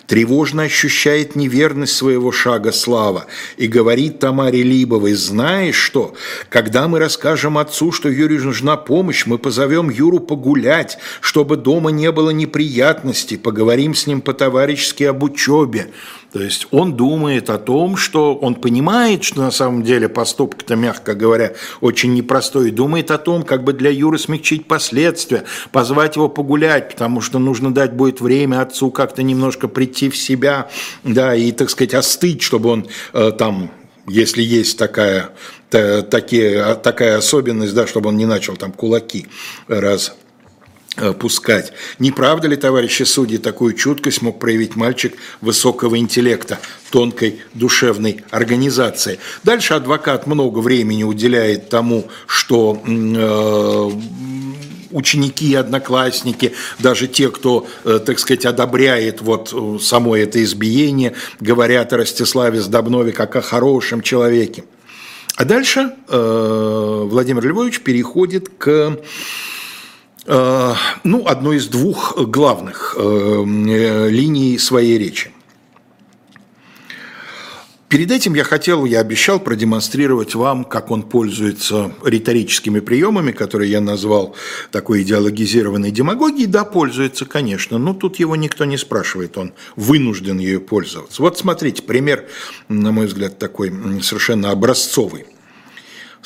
[0.07, 6.15] Тревожно ощущает неверность своего шага Слава и говорит Тамаре Либовой, знаешь что,
[6.49, 12.13] когда мы расскажем отцу, что Юрию нужна помощь, мы позовем Юру погулять, чтобы дома не
[12.13, 15.91] было неприятностей, поговорим с ним по-товарищески об учебе.
[16.33, 21.15] То есть он думает о том, что он понимает, что на самом деле поступок-то, мягко
[21.15, 26.29] говоря, очень непростой, и думает о том, как бы для Юры смягчить последствия, позвать его
[26.29, 30.69] погулять, потому что нужно дать будет время отцу как-то немножко прийти в себя,
[31.05, 33.71] да, и, так сказать, остыть, чтобы он э, там
[34.09, 35.31] если есть такая,
[35.69, 39.27] та, такие, такая особенность, да, чтобы он не начал там кулаки
[39.67, 40.15] раз
[41.19, 41.73] пускать.
[41.99, 46.59] Не правда ли, товарищи судьи, такую чуткость мог проявить мальчик высокого интеллекта,
[46.91, 49.19] тонкой душевной организации?
[49.45, 53.91] Дальше адвокат много времени уделяет тому, что э,
[54.91, 61.15] ученики и одноклассники, даже те, кто, э, так сказать, одобряет вот э, само это избиение,
[61.41, 64.65] говорят о Ростиславе Сдобнове как о хорошем человеке.
[65.37, 69.56] А дальше э, Владимир Львович переходит к Э,
[70.27, 73.45] ну, одной из двух главных э,
[74.11, 75.31] линий своей речи.
[77.89, 83.81] Перед этим я хотел, я обещал продемонстрировать вам, как он пользуется риторическими приемами, которые я
[83.81, 84.35] назвал
[84.73, 86.47] такой идеологизированной демагогией.
[86.47, 91.23] Да, пользуется, конечно, но тут его никто не спрашивает, он вынужден ею пользоваться.
[91.23, 92.27] Вот смотрите, пример,
[92.69, 95.27] на мой взгляд, такой совершенно образцовый.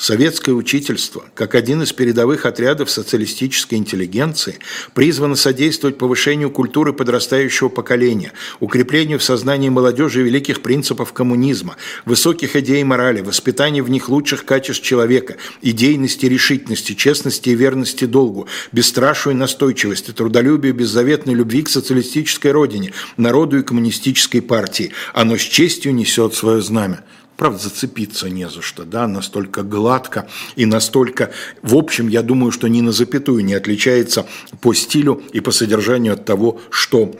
[0.01, 4.57] Советское учительство, как один из передовых отрядов социалистической интеллигенции,
[4.95, 12.83] призвано содействовать повышению культуры подрастающего поколения, укреплению в сознании молодежи великих принципов коммунизма, высоких идей
[12.83, 19.37] морали, воспитанию в них лучших качеств человека, идейности, решительности, честности и верности долгу, бесстрашию и
[19.37, 24.93] настойчивости, трудолюбию, беззаветной любви к социалистической родине, народу и коммунистической партии.
[25.13, 27.03] Оно с честью несет свое знамя.
[27.41, 31.31] Правда, зацепиться не за что, да, настолько гладко и настолько,
[31.63, 34.27] в общем, я думаю, что ни на запятую не отличается
[34.61, 37.15] по стилю и по содержанию от того, что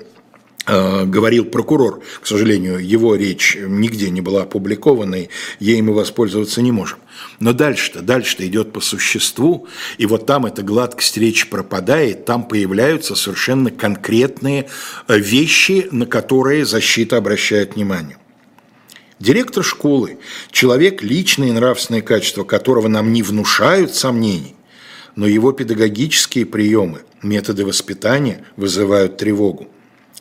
[0.67, 2.03] э, говорил прокурор.
[2.21, 5.29] К сожалению, его речь нигде не была опубликована, и
[5.60, 6.99] ей мы воспользоваться не можем.
[7.39, 13.15] Но дальше-то, дальше-то идет по существу, и вот там эта гладкость речи пропадает, там появляются
[13.15, 14.69] совершенно конкретные
[15.07, 18.17] э, вещи, на которые защита обращает внимание.
[19.21, 20.17] Директор школы–
[20.51, 24.55] человек, личные и нравственные качества которого нам не внушают сомнений,
[25.15, 29.67] но его педагогические приемы, методы воспитания вызывают тревогу.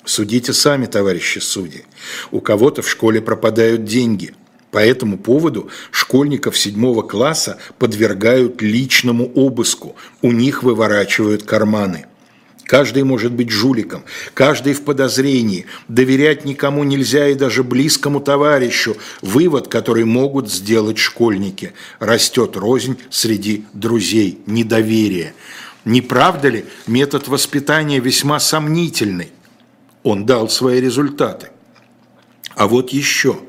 [0.05, 1.85] Судите сами, товарищи судьи.
[2.31, 4.35] У кого-то в школе пропадают деньги.
[4.71, 9.97] По этому поводу школьников седьмого класса подвергают личному обыску.
[10.21, 12.05] У них выворачивают карманы.
[12.71, 15.67] Каждый может быть жуликом, каждый в подозрении.
[15.89, 18.97] Доверять никому нельзя и даже близкому товарищу.
[19.23, 21.73] Вывод, который могут сделать школьники.
[21.99, 25.35] Растет рознь среди друзей, недоверие.
[25.85, 29.33] Не правда ли метод воспитания весьма сомнительный?
[30.05, 31.49] Он дал свои результаты.
[32.55, 33.41] А вот еще.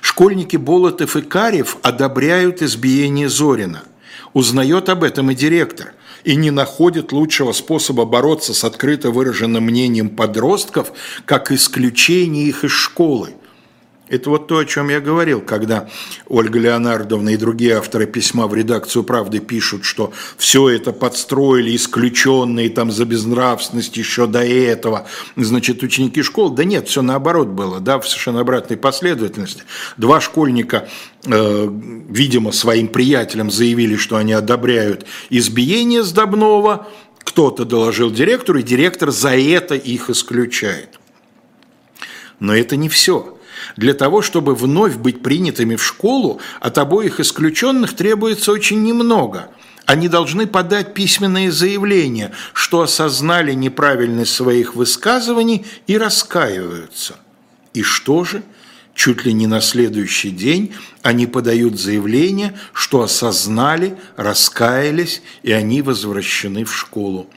[0.00, 3.84] Школьники Болотов и Карев одобряют избиение Зорина.
[4.32, 10.10] Узнает об этом и директор– и не находит лучшего способа бороться с открыто выраженным мнением
[10.10, 10.92] подростков,
[11.24, 13.34] как исключение их из школы–
[14.08, 15.88] это вот то, о чем я говорил, когда
[16.28, 22.68] Ольга Леонардовна и другие авторы письма в редакцию «Правды» пишут, что все это подстроили исключенные
[22.68, 26.50] там за безнравственность еще до этого, значит, ученики школ.
[26.50, 29.62] Да нет, все наоборот было, да, в совершенно обратной последовательности.
[29.96, 30.86] Два школьника,
[31.24, 31.68] э,
[32.08, 36.88] видимо, своим приятелям заявили, что они одобряют избиение Сдобного,
[37.20, 41.00] кто-то доложил директору, и директор за это их исключает.
[42.38, 43.33] Но это не все.
[43.76, 49.48] Для того, чтобы вновь быть принятыми в школу, от обоих исключенных требуется очень немного.
[49.84, 57.16] Они должны подать письменные заявления, что осознали неправильность своих высказываний и раскаиваются.
[57.74, 58.42] И что же?
[58.94, 60.72] Чуть ли не на следующий день
[61.02, 67.28] они подают заявление, что осознали, раскаялись, и они возвращены в школу.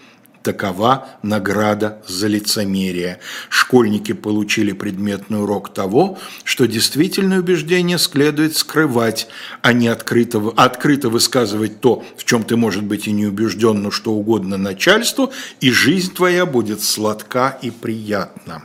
[0.47, 3.19] Такова награда за лицемерие.
[3.49, 9.27] Школьники получили предметный урок того, что действительное убеждение следует скрывать,
[9.61, 13.91] а не открыто, открыто высказывать то, в чем ты, может быть, и не убежден, но
[13.91, 18.63] что угодно начальству, и жизнь твоя будет сладка и приятна.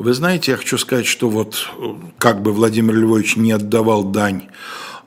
[0.00, 1.70] Вы знаете, я хочу сказать, что вот
[2.18, 4.48] как бы Владимир Львович не отдавал дань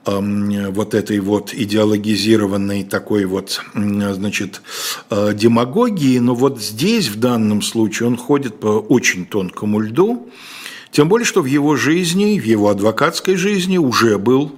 [0.06, 4.62] вот этой вот идеологизированной такой вот, значит,
[5.10, 10.30] э, демагогии, но вот здесь в данном случае он ходит по очень тонкому льду,
[10.92, 14.52] тем более, что в его жизни, в его адвокатской жизни уже был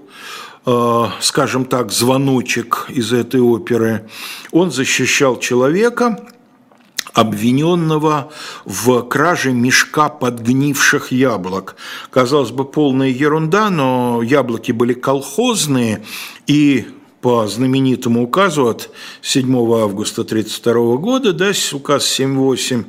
[0.66, 4.08] э, скажем так, звоночек из этой оперы.
[4.52, 6.28] Он защищал человека,
[7.14, 8.30] обвиненного
[8.64, 11.76] в краже мешка подгнивших яблок.
[12.10, 16.04] Казалось бы, полная ерунда, но яблоки были колхозные,
[16.46, 16.86] и
[17.20, 18.90] по знаменитому указу от
[19.22, 19.44] 7
[19.74, 22.84] августа 1932 года, да, указ 7.8,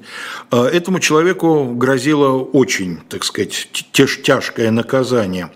[0.51, 5.49] э, этому человеку грозило очень, так сказать, тяжкое наказание.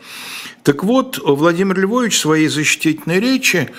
[0.64, 3.70] Так вот, Владимир Львович в своей защитительной речи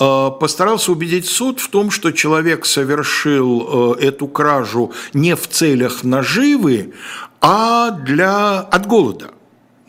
[0.00, 6.04] Э, постарался убедить суд в том, что человек совершил э, эту кражу не в целях
[6.04, 6.94] наживы,
[7.42, 9.32] а для, от голода.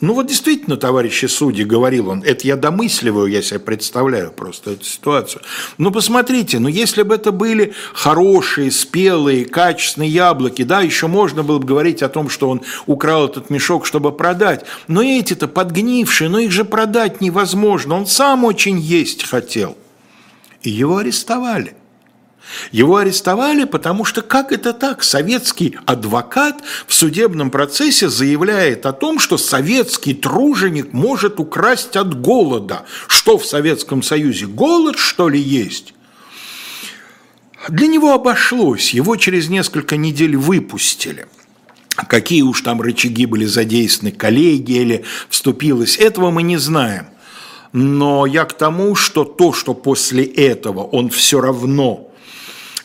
[0.01, 4.83] Ну вот действительно, товарищи судьи, говорил он, это я домысливаю, я себе представляю просто эту
[4.83, 5.43] ситуацию.
[5.77, 11.59] Ну посмотрите, ну если бы это были хорошие, спелые, качественные яблоки, да, еще можно было
[11.59, 14.65] бы говорить о том, что он украл этот мешок, чтобы продать.
[14.87, 19.77] Но эти-то подгнившие, но их же продать невозможно, он сам очень есть хотел
[20.63, 21.75] и его арестовали.
[22.71, 25.03] Его арестовали, потому что как это так?
[25.03, 32.83] Советский адвокат в судебном процессе заявляет о том, что советский труженик может украсть от голода.
[33.07, 34.47] Что в Советском Союзе?
[34.47, 35.93] Голод, что ли, есть?
[37.69, 41.27] Для него обошлось, его через несколько недель выпустили.
[42.07, 47.07] Какие уж там рычаги были задействованы, коллегия или вступилась, этого мы не знаем–
[47.73, 52.10] но я к тому, что то, что после этого он все равно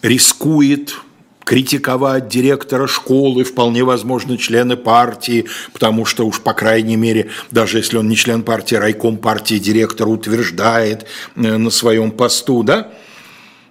[0.07, 0.96] рискует
[1.44, 7.98] критиковать директора школы, вполне возможно, члены партии, потому что уж, по крайней мере, даже если
[7.98, 12.90] он не член партии, райком партии директор утверждает э, на своем посту, да?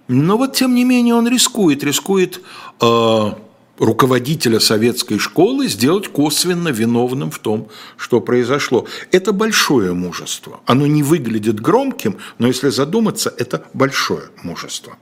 [0.08, 2.40] Но вот, тем не менее, он рискует, рискует
[2.80, 3.30] э,
[3.78, 7.68] руководителя советской школы сделать косвенно виновным в том,
[7.98, 8.86] что произошло.
[9.12, 10.60] Это большое мужество.
[10.64, 14.96] Оно не выглядит громким, но если задуматься, это большое мужество.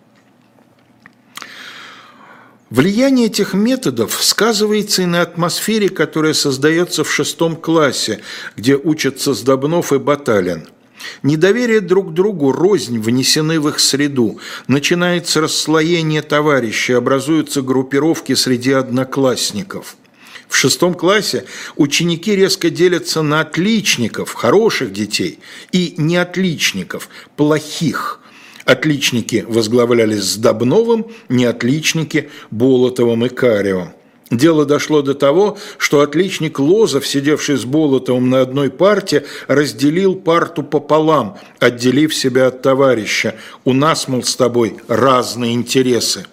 [2.74, 8.18] Влияние этих методов сказывается и на атмосфере, которая создается в шестом классе,
[8.56, 10.66] где учатся Сдобнов и Баталин–
[11.22, 14.40] Недоверие друг к другу, рознь внесены в их среду.
[14.66, 19.96] Начинается расслоение товарищей, образуются группировки среди одноклассников.
[20.48, 21.44] В шестом классе
[21.76, 25.38] ученики резко делятся на отличников, хороших детей,
[25.70, 28.20] и неотличников, плохих.
[28.64, 33.90] Отличники возглавлялись с Добновым, неотличники– Болотовым и Каревым.
[34.30, 40.62] Дело дошло до того, что отличник Лозов, сидевший с Болотовым на одной парте, разделил парту
[40.62, 43.34] пополам, отделив себя от товарища.
[43.64, 46.24] У нас, мол, с тобой разные интересы.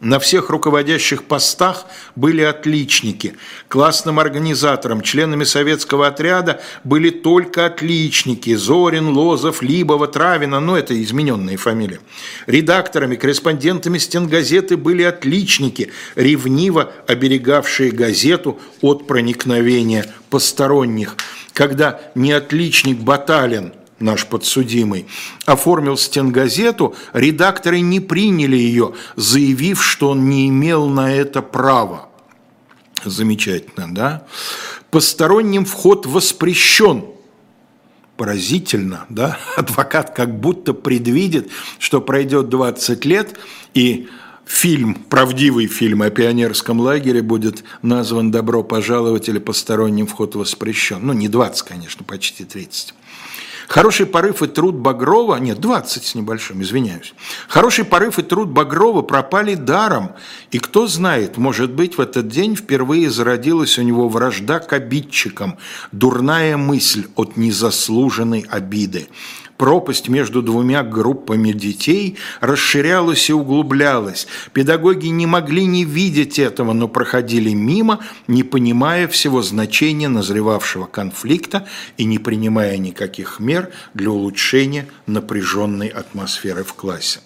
[0.00, 3.34] На всех руководящих постах были отличники.
[3.66, 8.54] Классным организатором, членами советского отряда были только отличники.
[8.54, 11.98] Зорин, Лозов, Либова, Травина, ну это измененные фамилии.
[12.46, 21.16] Редакторами, корреспондентами стенгазеты были отличники, ревниво оберегавшие газету от проникновения посторонних.
[21.52, 25.06] Когда не отличник Баталин наш подсудимый,
[25.44, 32.08] оформил стенгазету, редакторы не приняли ее, заявив, что он не имел на это права.
[33.04, 34.26] Замечательно, да?
[34.90, 37.04] Посторонним вход воспрещен.
[38.16, 39.38] Поразительно, да?
[39.56, 43.38] Адвокат как будто предвидит, что пройдет 20 лет,
[43.74, 44.08] и
[44.44, 50.98] фильм, правдивый фильм о пионерском лагере будет назван «Добро пожаловать» или «Посторонним вход воспрещен».
[51.02, 52.94] Ну, не 20, конечно, почти 30.
[53.68, 57.12] Хороший порыв и труд Багрова, нет, 20 с небольшим, извиняюсь.
[57.48, 60.12] Хороший порыв и труд Багрова пропали даром.
[60.50, 65.58] И кто знает, может быть, в этот день впервые зародилась у него вражда к обидчикам,
[65.92, 69.08] дурная мысль от незаслуженной обиды
[69.58, 74.26] пропасть между двумя группами детей расширялась и углублялась.
[74.54, 77.98] Педагоги не могли не видеть этого, но проходили мимо,
[78.28, 81.66] не понимая всего значения назревавшего конфликта
[81.98, 87.20] и не принимая никаких мер для улучшения напряженной атмосферы в классе.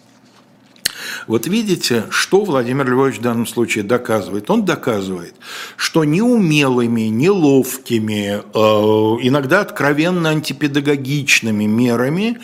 [1.27, 4.51] Вот видите, что Владимир Львович в данном случае доказывает?
[4.51, 5.35] Он доказывает,
[5.77, 12.39] что неумелыми, неловкими, э, иногда откровенно антипедагогичными мерами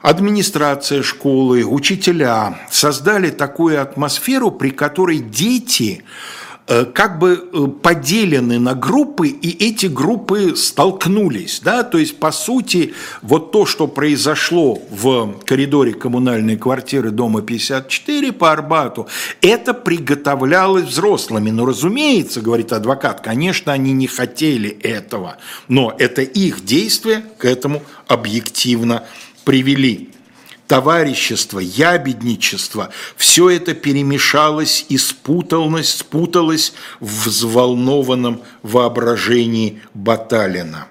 [0.00, 6.04] администрация школы, учителя создали такую атмосферу, при которой дети
[6.66, 11.60] как бы э, поделены на группы, и эти группы столкнулись.
[11.60, 11.82] Да?
[11.82, 18.52] То есть, по сути, вот то, что произошло в коридоре коммунальной квартиры дома 54 по
[18.52, 19.08] Арбату,
[19.40, 21.50] это приготовлялось взрослыми.
[21.50, 25.38] Но, разумеется, говорит адвокат, конечно, они не хотели этого,
[25.68, 29.04] но это их действия к этому объективно
[29.44, 30.11] привели
[30.72, 40.86] товарищество, ябедничество, все это перемешалось и спуталось, спуталось в взволнованном воображении Баталина.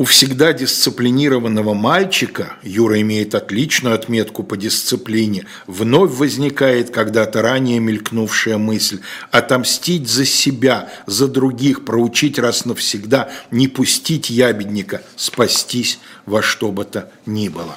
[0.00, 8.56] У всегда дисциплинированного мальчика, Юра имеет отличную отметку по дисциплине, вновь возникает когда-то ранее мелькнувшая
[8.56, 16.72] мысль отомстить за себя, за других, проучить раз навсегда, не пустить ябедника, спастись во что
[16.72, 17.76] бы то ни было.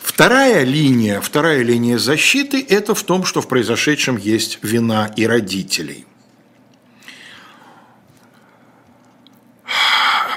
[0.00, 6.06] Вторая линия, вторая линия защиты– это в том, что в произошедшем есть вина и родителей.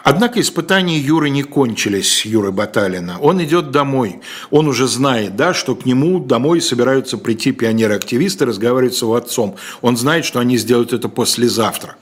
[0.07, 3.17] Однако испытания Юры не кончились, Юры Баталина.
[3.21, 4.19] Он идет домой.
[4.51, 9.55] Он уже знает, да, что к нему домой собираются прийти пионеры-активисты, разговаривать с его отцом.
[9.81, 11.95] Он знает, что они сделают это послезавтра.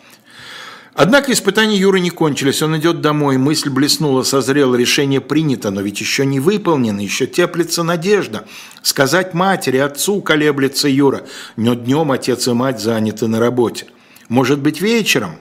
[0.93, 6.01] Однако испытания Юры не кончились, он идет домой, мысль блеснула, созрела, решение принято, но ведь
[6.01, 8.43] еще не выполнено, еще теплится надежда.
[8.81, 11.21] Сказать матери, отцу колеблется Юра,
[11.55, 13.85] но днем отец и мать заняты на работе.
[14.27, 15.37] Может быть вечером?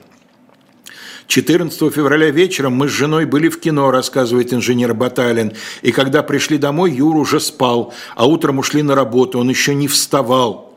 [1.33, 6.59] 14 февраля вечером мы с женой были в кино, рассказывает инженер Баталин, и когда пришли
[6.59, 10.75] домой, Юра уже спал, а утром ушли на работу, он еще не вставал.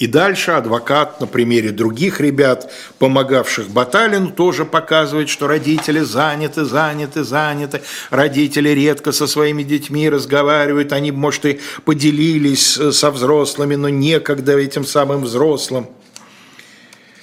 [0.00, 7.22] И дальше адвокат на примере других ребят, помогавших Баталину, тоже показывает, что родители заняты, заняты,
[7.22, 7.80] заняты.
[8.10, 14.84] Родители редко со своими детьми разговаривают, они, может, и поделились со взрослыми, но некогда этим
[14.84, 15.86] самым взрослым.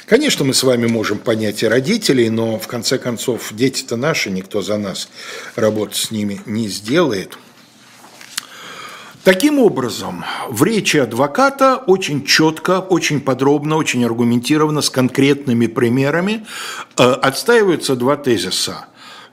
[0.08, 4.62] Конечно, мы с вами можем понять и родителей, но в конце концов дети-то наши, никто
[4.62, 5.10] за нас
[5.56, 7.38] работу с ними не сделает–
[9.28, 16.46] Таким образом, в речи адвоката очень четко, очень подробно, очень аргументированно, с конкретными примерами
[16.98, 18.86] э, отстаиваются два тезиса.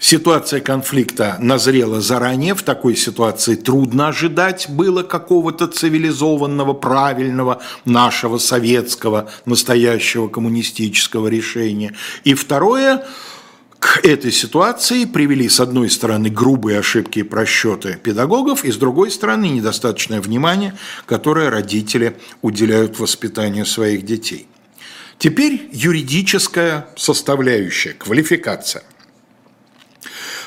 [0.06, 9.30] Ситуация конфликта назрела заранее, в такой ситуации трудно ожидать было какого-то цивилизованного, правильного, нашего советского,
[9.46, 11.94] настоящего коммунистического решения.
[12.22, 13.06] И второе–
[13.78, 19.10] к этой ситуации привели, с одной стороны, грубые ошибки и просчеты педагогов, и с другой
[19.10, 20.74] стороны, недостаточное внимание,
[21.06, 24.48] которое родители уделяют воспитанию своих детей.
[25.18, 28.84] Теперь юридическая составляющая, квалификация.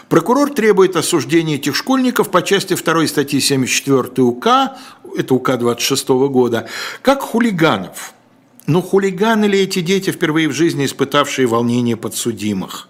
[0.10, 4.48] Прокурор требует осуждения этих школьников по части 2 статьи 74 УК,
[5.18, 6.70] это УК 26 года,
[7.02, 8.14] как хулиганов.
[8.68, 12.88] Но хулиганы ли эти дети, впервые в жизни испытавшие волнение подсудимых?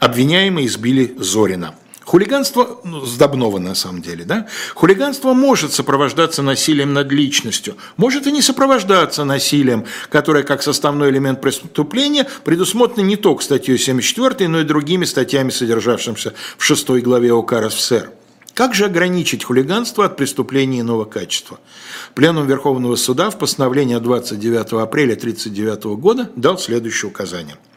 [0.00, 1.74] Обвиняемые избили Зорина.
[2.08, 4.46] Хулиганство, ну, Сдобнова на самом деле, да?
[4.74, 11.42] Хулиганство может сопровождаться насилием над личностью, может и не сопровождаться насилием, которое как составной элемент
[11.42, 17.52] преступления предусмотрено не только статьей 74, но и другими статьями, содержавшимися в 6 главе ОК
[17.52, 18.10] РСФСР.
[18.54, 21.60] Как же ограничить хулиганство от преступления иного качества?
[22.14, 27.58] Пленум Верховного Суда в постановлении 29 апреля 1939 года дал следующее указание–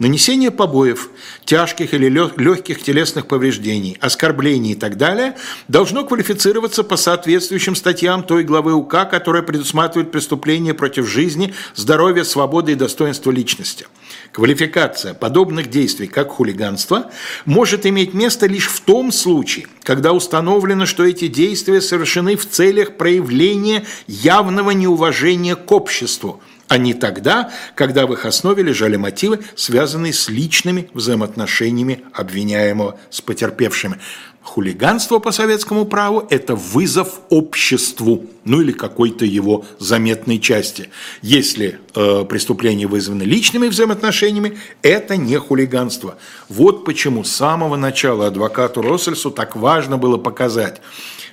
[0.00, 1.08] Нанесение побоев,
[1.44, 5.36] тяжких или легких телесных повреждений, оскорблений и так далее
[5.68, 12.72] должно квалифицироваться по соответствующим статьям той главы УК, которая предусматривает преступление против жизни, здоровья, свободы
[12.72, 13.86] и достоинства личности.
[14.32, 17.12] Квалификация подобных действий, как хулиганство,
[17.44, 22.96] может иметь место лишь в том случае, когда установлено, что эти действия совершены в целях
[22.96, 30.12] проявления явного неуважения к обществу– а не тогда, когда в их основе лежали мотивы, связанные
[30.12, 33.98] с личными взаимоотношениями обвиняемого с потерпевшими.
[34.44, 40.90] Хулиганство по советскому праву– это вызов обществу, ну или какой-то его заметной части.
[41.22, 46.18] Если э, преступление вызвано личными взаимоотношениями, это не хулиганство.
[46.50, 50.82] Вот почему с самого начала адвокату Россельсу так важно было показать.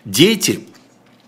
[0.05, 0.67] Дети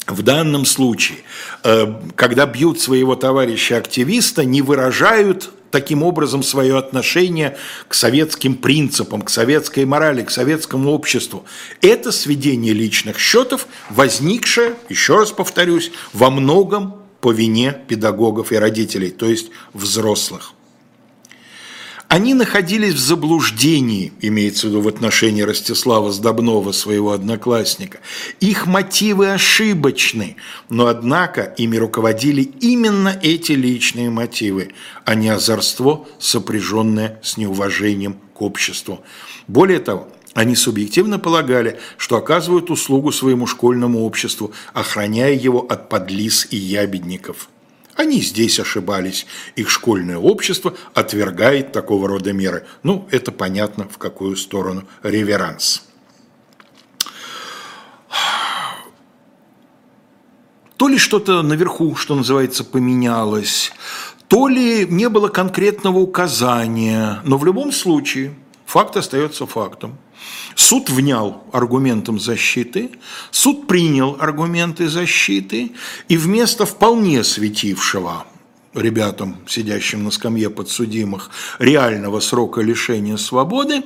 [0.08, 1.20] в данном случае,
[1.64, 9.30] э, когда бьют своего товарища-активиста, не выражают таким образом свое отношение к советским принципам, к
[9.30, 11.46] советской морали, к советскому обществу.
[11.82, 19.10] Это сведение личных счетов, возникшее, еще раз повторюсь, во многом по вине педагогов и родителей,
[19.10, 20.54] то есть взрослых.
[22.14, 28.02] Они находились в заблуждении, имеется в виду в отношении Ростислава Сдобнова, своего одноклассника.
[28.40, 30.36] Их мотивы ошибочны,
[30.70, 34.74] но однако ими руководили именно эти личные мотивы,
[35.06, 39.04] а не озорство, сопряженное с неуважением к обществу.
[39.48, 46.48] Более того, они субъективно полагали, что оказывают услугу своему школьному обществу, охраняя его от подлиз
[46.52, 47.50] и ябедников.
[47.96, 49.26] Они здесь ошибались.
[49.56, 52.66] Их школьное общество отвергает такого рода меры.
[52.82, 55.84] Ну, это понятно, в какую сторону реверанс.
[60.78, 63.72] То ли что-то наверху, что называется, поменялось,
[64.28, 68.34] то ли не было конкретного указания, но в любом случае
[68.66, 69.98] факт остается фактом.
[70.56, 72.92] Суд внял аргументам защиты,
[73.32, 75.72] суд принял аргументы защиты,
[76.08, 78.26] и вместо вполне светившего
[78.74, 83.84] ребятам, сидящим на скамье подсудимых, реального срока лишения свободы,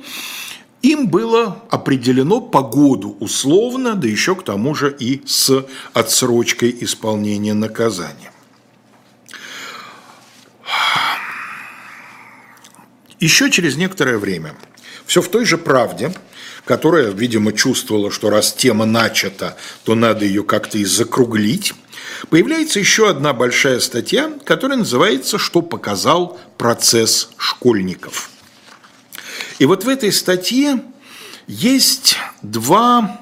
[0.82, 7.54] им было определено по году условно, да еще к тому же и с отсрочкой исполнения
[7.54, 8.32] наказания.
[13.18, 14.54] Еще через некоторое время,
[15.04, 16.12] все в той же правде–
[16.68, 21.72] которая, видимо, чувствовала, что раз тема начата, то надо ее как-то и закруглить,
[22.28, 28.28] появляется еще одна большая статья, которая называется «Что показал процесс школьников».
[29.58, 30.82] И вот в этой статье
[31.46, 33.18] есть два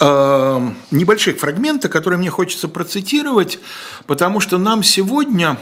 [0.00, 3.60] э, небольших фрагмента, которые мне хочется процитировать,
[4.08, 5.56] потому что нам сегодня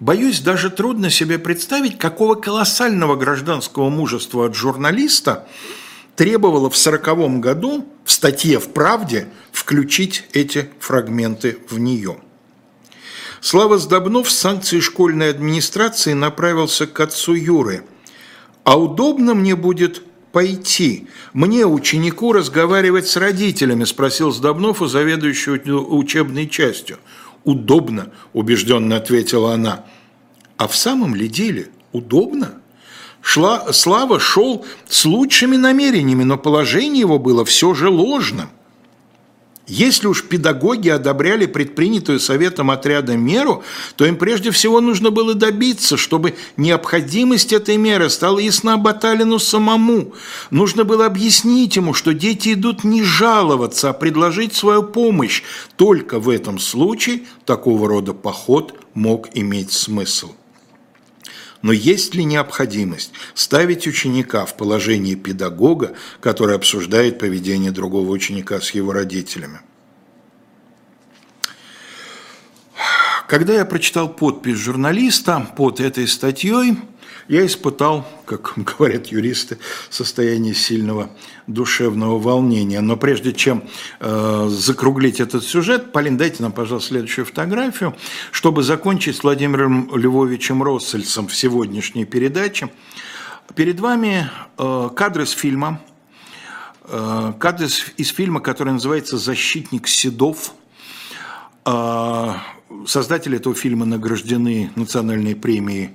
[0.00, 5.46] Боюсь, даже трудно себе представить, какого колоссального гражданского мужества от журналиста
[6.20, 12.18] требовало в 1940 году в статье «В правде» включить эти фрагменты в нее.
[13.40, 17.84] Слава Сдобнов с санкцией школьной администрации направился к отцу Юры.
[18.64, 21.08] «А удобно мне будет пойти?
[21.32, 26.98] Мне, ученику, разговаривать с родителями?»– спросил Сдобнов у заведующего учебной частью.
[27.44, 29.86] «Удобно»,– убежденно ответила она.
[30.58, 32.60] «А в самом ли деле удобно?»
[33.22, 38.48] Шла, Слава шел с лучшими намерениями, но положение его было все же ложным.
[39.70, 43.62] Если уж педагоги одобряли предпринятую советом отряда меру,
[43.94, 50.12] то им прежде всего нужно было добиться, чтобы необходимость этой меры стала ясна Баталину самому.
[50.50, 55.44] Нужно было объяснить ему, что дети идут не жаловаться, а предложить свою помощь.
[55.76, 60.32] Только в этом случае такого рода поход мог иметь смысл.
[61.62, 68.70] Но есть ли необходимость ставить ученика в положение педагога, который обсуждает поведение другого ученика с
[68.70, 69.60] его родителями?
[73.28, 76.78] Когда я прочитал подпись журналиста под этой статьей,
[77.30, 79.58] я испытал, как говорят юристы,
[79.88, 81.10] состояние сильного
[81.46, 82.80] душевного волнения.
[82.80, 83.62] Но прежде чем
[84.00, 87.94] э, закруглить этот сюжет, Полин, дайте нам, пожалуйста, следующую фотографию,
[88.32, 92.68] чтобы закончить с Владимиром Львовичем Россельцем в сегодняшней передаче.
[93.54, 94.28] Перед вами
[94.58, 95.80] э, кадры из фильма,
[96.82, 100.52] э, кадры из, из фильма, который называется «Защитник Седов».
[101.64, 102.34] Э,
[102.86, 105.90] Создатели этого фильма награждены национальной премией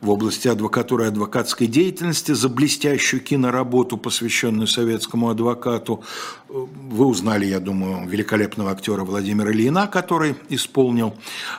[0.00, 6.04] в области адвокатуры и адвокатской деятельности за блестящую киноработу, посвященную советскому адвокату.
[6.48, 11.14] Вы узнали, я думаю, великолепного актера Владимира Ильина, который исполнил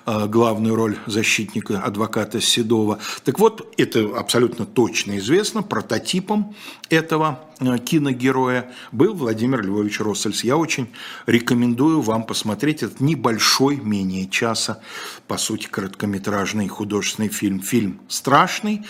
[0.06, 3.00] э, главную роль защитника адвоката Седова.
[3.24, 6.56] Так вот, это абсолютно точно известно, прототипом
[6.90, 10.44] этого э, киногероя был Владимир Львович Россельс.
[10.44, 10.90] Я очень
[11.26, 14.28] рекомендую вам посмотреть этот небольшой, менее
[14.60, 14.82] часа,
[15.28, 17.62] по сути, короткометражный художественный фильм.
[17.62, 18.86] Фильм страшный,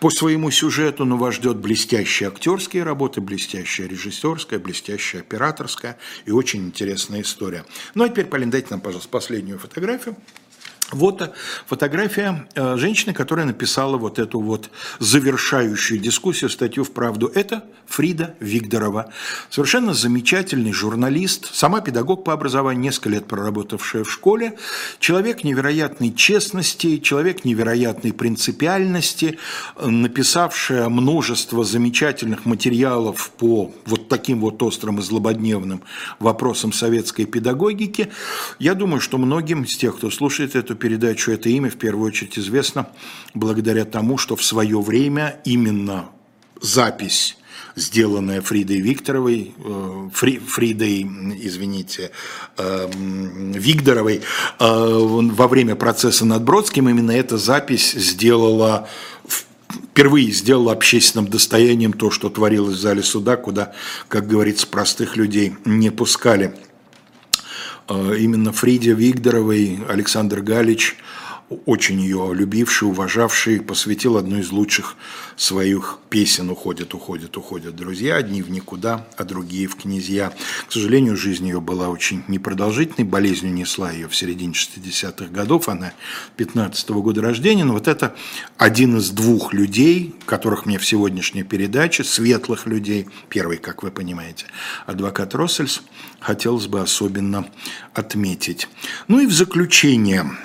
[0.00, 6.66] по своему сюжету, но вас ждет блестящие актерские работы, блестящая режиссерская, блестящая операторская и очень
[6.66, 7.64] интересная история.
[7.94, 10.16] Ну а теперь, Полин, дайте нам, пожалуйста, последнюю фотографию.
[10.94, 11.34] Вот
[11.66, 14.70] фотография э, женщины, которая написала вот эту вот
[15.00, 17.30] завершающую дискуссию, статью в «Правду».
[17.34, 19.12] Это Фрида Вигдорова.
[19.50, 24.56] Совершенно замечательный журналист, сама педагог по образованию, несколько лет проработавшая в школе,
[25.00, 29.38] человек невероятной честности, человек невероятной принципиальности,
[29.82, 35.82] написавшая множество замечательных материалов по вот таким вот острым и злободневным
[36.20, 38.10] вопросам советской педагогики.
[38.58, 42.38] Я думаю, что многим из тех, кто слушает эту передачу это имя в первую очередь
[42.38, 42.88] известно
[43.32, 46.10] благодаря тому, что в свое время именно
[46.60, 47.38] запись
[47.74, 51.00] сделанная Фридой Викторовой, э, Фри, Фридой,
[51.40, 52.10] извините,
[52.58, 54.20] э, Викторовой, э,
[54.60, 58.86] во время процесса над Бродским, именно эта запись сделала
[59.26, 63.72] впервые сделала общественным достоянием то, что творилось в зале суда, куда,
[64.08, 66.54] как говорится, простых людей не пускали.
[67.88, 70.96] Э, именно Фриде Вигдоровой Александр Галич,
[71.66, 74.96] очень ее любивший, уважавший, посвятил одну из лучших
[75.36, 80.32] своих песен «Уходят, уходят, уходят друзья», одни в никуда, а другие в князья.
[80.68, 85.92] К сожалению, жизнь ее была очень непродолжительной, болезнь унесла ее в середине 60-х годов, она
[86.36, 88.14] 15 -го года рождения, но вот это
[88.56, 94.46] один из двух людей, которых мне в сегодняшней передаче, светлых людей, первый, как вы понимаете,
[94.86, 95.82] адвокат Россельс,
[96.20, 97.46] хотелось бы особенно
[97.92, 98.68] отметить.
[99.08, 100.30] Ну и в заключение–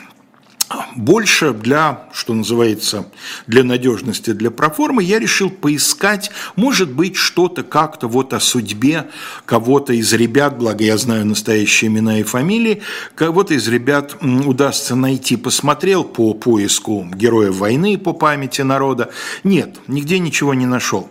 [0.95, 3.05] больше для, что называется,
[3.47, 9.09] для надежности, для проформы, я решил поискать, может быть, что-то как-то вот о судьбе
[9.45, 12.81] кого-то из ребят, благо я знаю настоящие имена и фамилии,
[13.15, 15.37] кого-то из ребят удастся найти.
[15.37, 19.09] Посмотрел по поиску героев войны по памяти народа.
[19.43, 21.09] Нет, нигде ничего не нашел.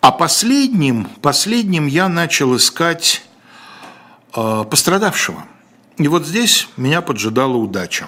[0.00, 3.22] А последним, последним я начал искать
[4.34, 5.44] э, пострадавшего.
[5.98, 8.06] И вот здесь меня поджидала удача.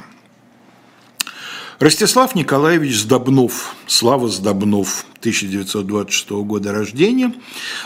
[1.82, 7.34] Ростислав Николаевич Сдобнов, Слава Сдобнов, 1926 года рождения,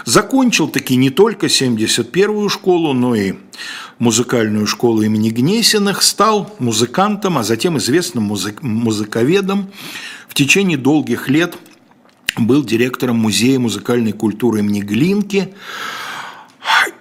[0.04, 3.36] закончил таки не только 71-ю школу, но и
[3.98, 9.70] музыкальную школу имени Гнесиных, стал музыкантом, а затем известным музык музыковедом.
[10.28, 11.56] В течение долгих лет
[12.36, 15.54] был директором Музея музыкальной культуры имени Глинки,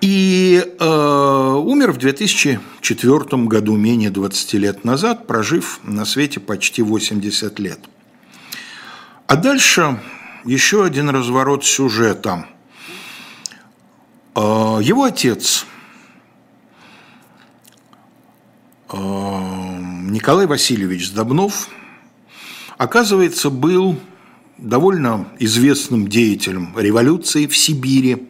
[0.01, 7.59] и э, умер в 2004 году, менее 20 лет назад, прожив на свете почти 80
[7.59, 7.79] лет.
[9.27, 9.99] А дальше
[10.45, 12.45] еще один разворот сюжета.
[14.35, 15.65] Э, его отец
[18.91, 21.69] э, Николай Васильевич Сдобнов,
[22.77, 23.99] оказывается, был
[24.57, 28.29] довольно известным деятелем революции в Сибири,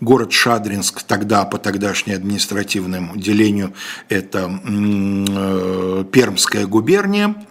[0.00, 3.74] город Шадринск, тогда по тогдашнему административному делению
[4.08, 7.46] это э, Пермская губерния,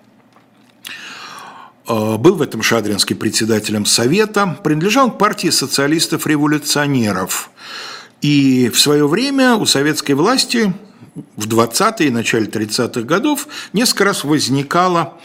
[1.87, 7.51] э, был в этом Шадринске председателем Совета, принадлежал к партии социалистов-революционеров.
[8.21, 10.73] И в свое время у советской власти
[11.37, 15.17] в 20-е и начале 30-х годов несколько раз возникала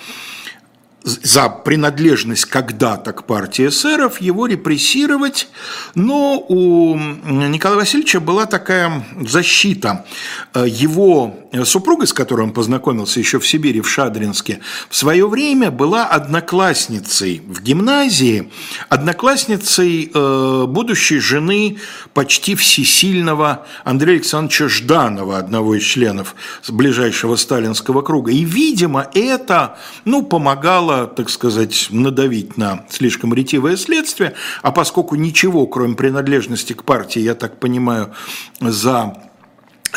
[1.04, 5.48] за принадлежность когда-то к партии эсеров, его репрессировать,
[5.94, 10.06] но у Николая Васильевича была такая защита.
[10.54, 16.06] Его супруга, с которой он познакомился еще в Сибири, в Шадринске, в свое время была
[16.06, 18.50] одноклассницей в гимназии,
[18.88, 21.78] одноклассницей э, будущей жены
[22.14, 26.34] почти всесильного Андрея Александровича Жданова, одного из членов
[26.68, 28.32] ближайшего сталинского круга.
[28.32, 35.16] И, видимо, это ну, помогало стала, так сказать, надавить на слишком ретивое следствие, а поскольку
[35.16, 38.12] ничего, кроме принадлежности к партии, я так понимаю,
[38.60, 39.16] за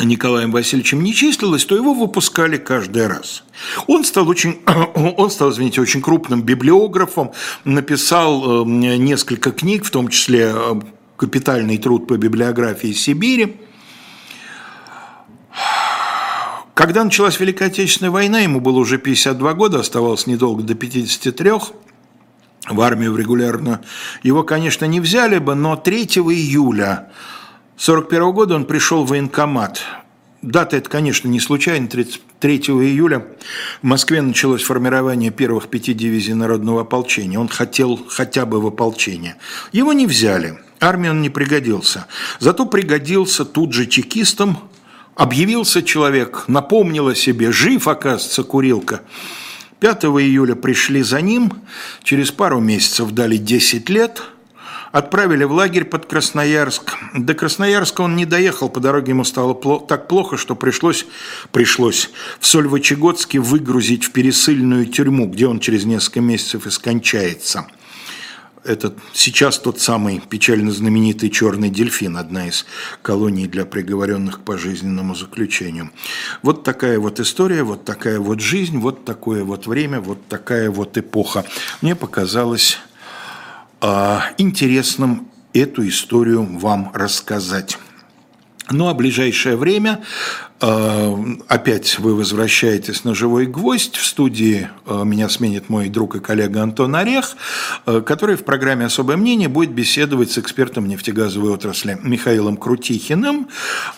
[0.00, 3.44] Николаем Васильевичем не числилось, то его выпускали каждый раз.
[3.86, 4.60] Он стал очень,
[4.94, 7.32] он стал, извините, очень крупным библиографом,
[7.64, 8.68] написал э,
[8.98, 10.80] несколько книг, в том числе э,
[11.16, 13.56] капитальный труд по библиографии Сибири.
[16.78, 21.50] Когда началась Великая Отечественная война, ему было уже 52 года, оставалось недолго до 53
[22.70, 23.80] в армию регулярно.
[24.22, 27.10] Его, конечно, не взяли бы, но 3 июля
[27.78, 29.80] 1941 года он пришел в военкомат.
[30.40, 31.88] Дата это, конечно, не случайно.
[31.88, 33.26] 33 июля
[33.82, 37.40] в Москве началось формирование первых пяти дивизий народного ополчения.
[37.40, 39.34] Он хотел хотя бы в ополчение.
[39.72, 40.60] Его не взяли.
[40.78, 42.06] Армии он не пригодился.
[42.38, 44.58] Зато пригодился тут же чекистам.
[45.18, 49.00] Объявился человек, напомнил о себе, жив, оказывается, курилка.
[49.80, 51.52] 5 июля пришли за ним,
[52.04, 54.22] через пару месяцев дали 10 лет–
[54.90, 56.96] Отправили в лагерь под Красноярск.
[57.14, 61.06] До Красноярска он не доехал, по дороге ему стало так плохо, что пришлось,
[61.52, 62.10] пришлось
[62.40, 67.66] в Сольвычегодске выгрузить в пересыльную тюрьму, где он через несколько месяцев и скончается.
[68.68, 72.66] Это сейчас тот самый печально знаменитый черный дельфин, одна из
[73.00, 75.90] колоний для приговоренных к пожизненному заключению.
[76.42, 80.98] Вот такая вот история, вот такая вот жизнь, вот такое вот время, вот такая вот
[80.98, 81.46] эпоха.
[81.80, 82.76] Мне показалось
[83.80, 87.78] а, интересным эту историю вам рассказать.
[88.70, 93.96] Ну а ближайшее время Э, опять вы возвращаетесь на «Живой гвоздь».
[93.96, 97.36] В студии э, меня сменит мой друг и коллега Антон Орех,
[97.86, 103.48] э, который в программе «Особое мнение» будет беседовать с экспертом нефтегазовой отрасли Михаилом Крутихиным.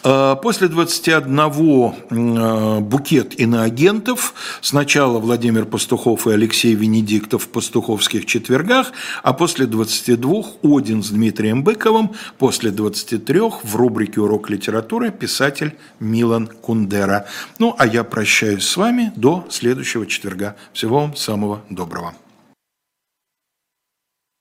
[0.02, 4.34] После 21 букет иноагентов.
[4.60, 8.92] Сначала Владимир Пастухов и Алексей Венедиктов в пастуховских четвергах,
[9.22, 16.49] а после 22 Один с Дмитрием Быковым, после 23 в рубрике «Урок литературы» писатель Милан
[16.60, 17.26] Кундера.
[17.58, 20.56] Ну, а я прощаюсь с вами до следующего четверга.
[20.72, 22.14] Всего вам самого доброго.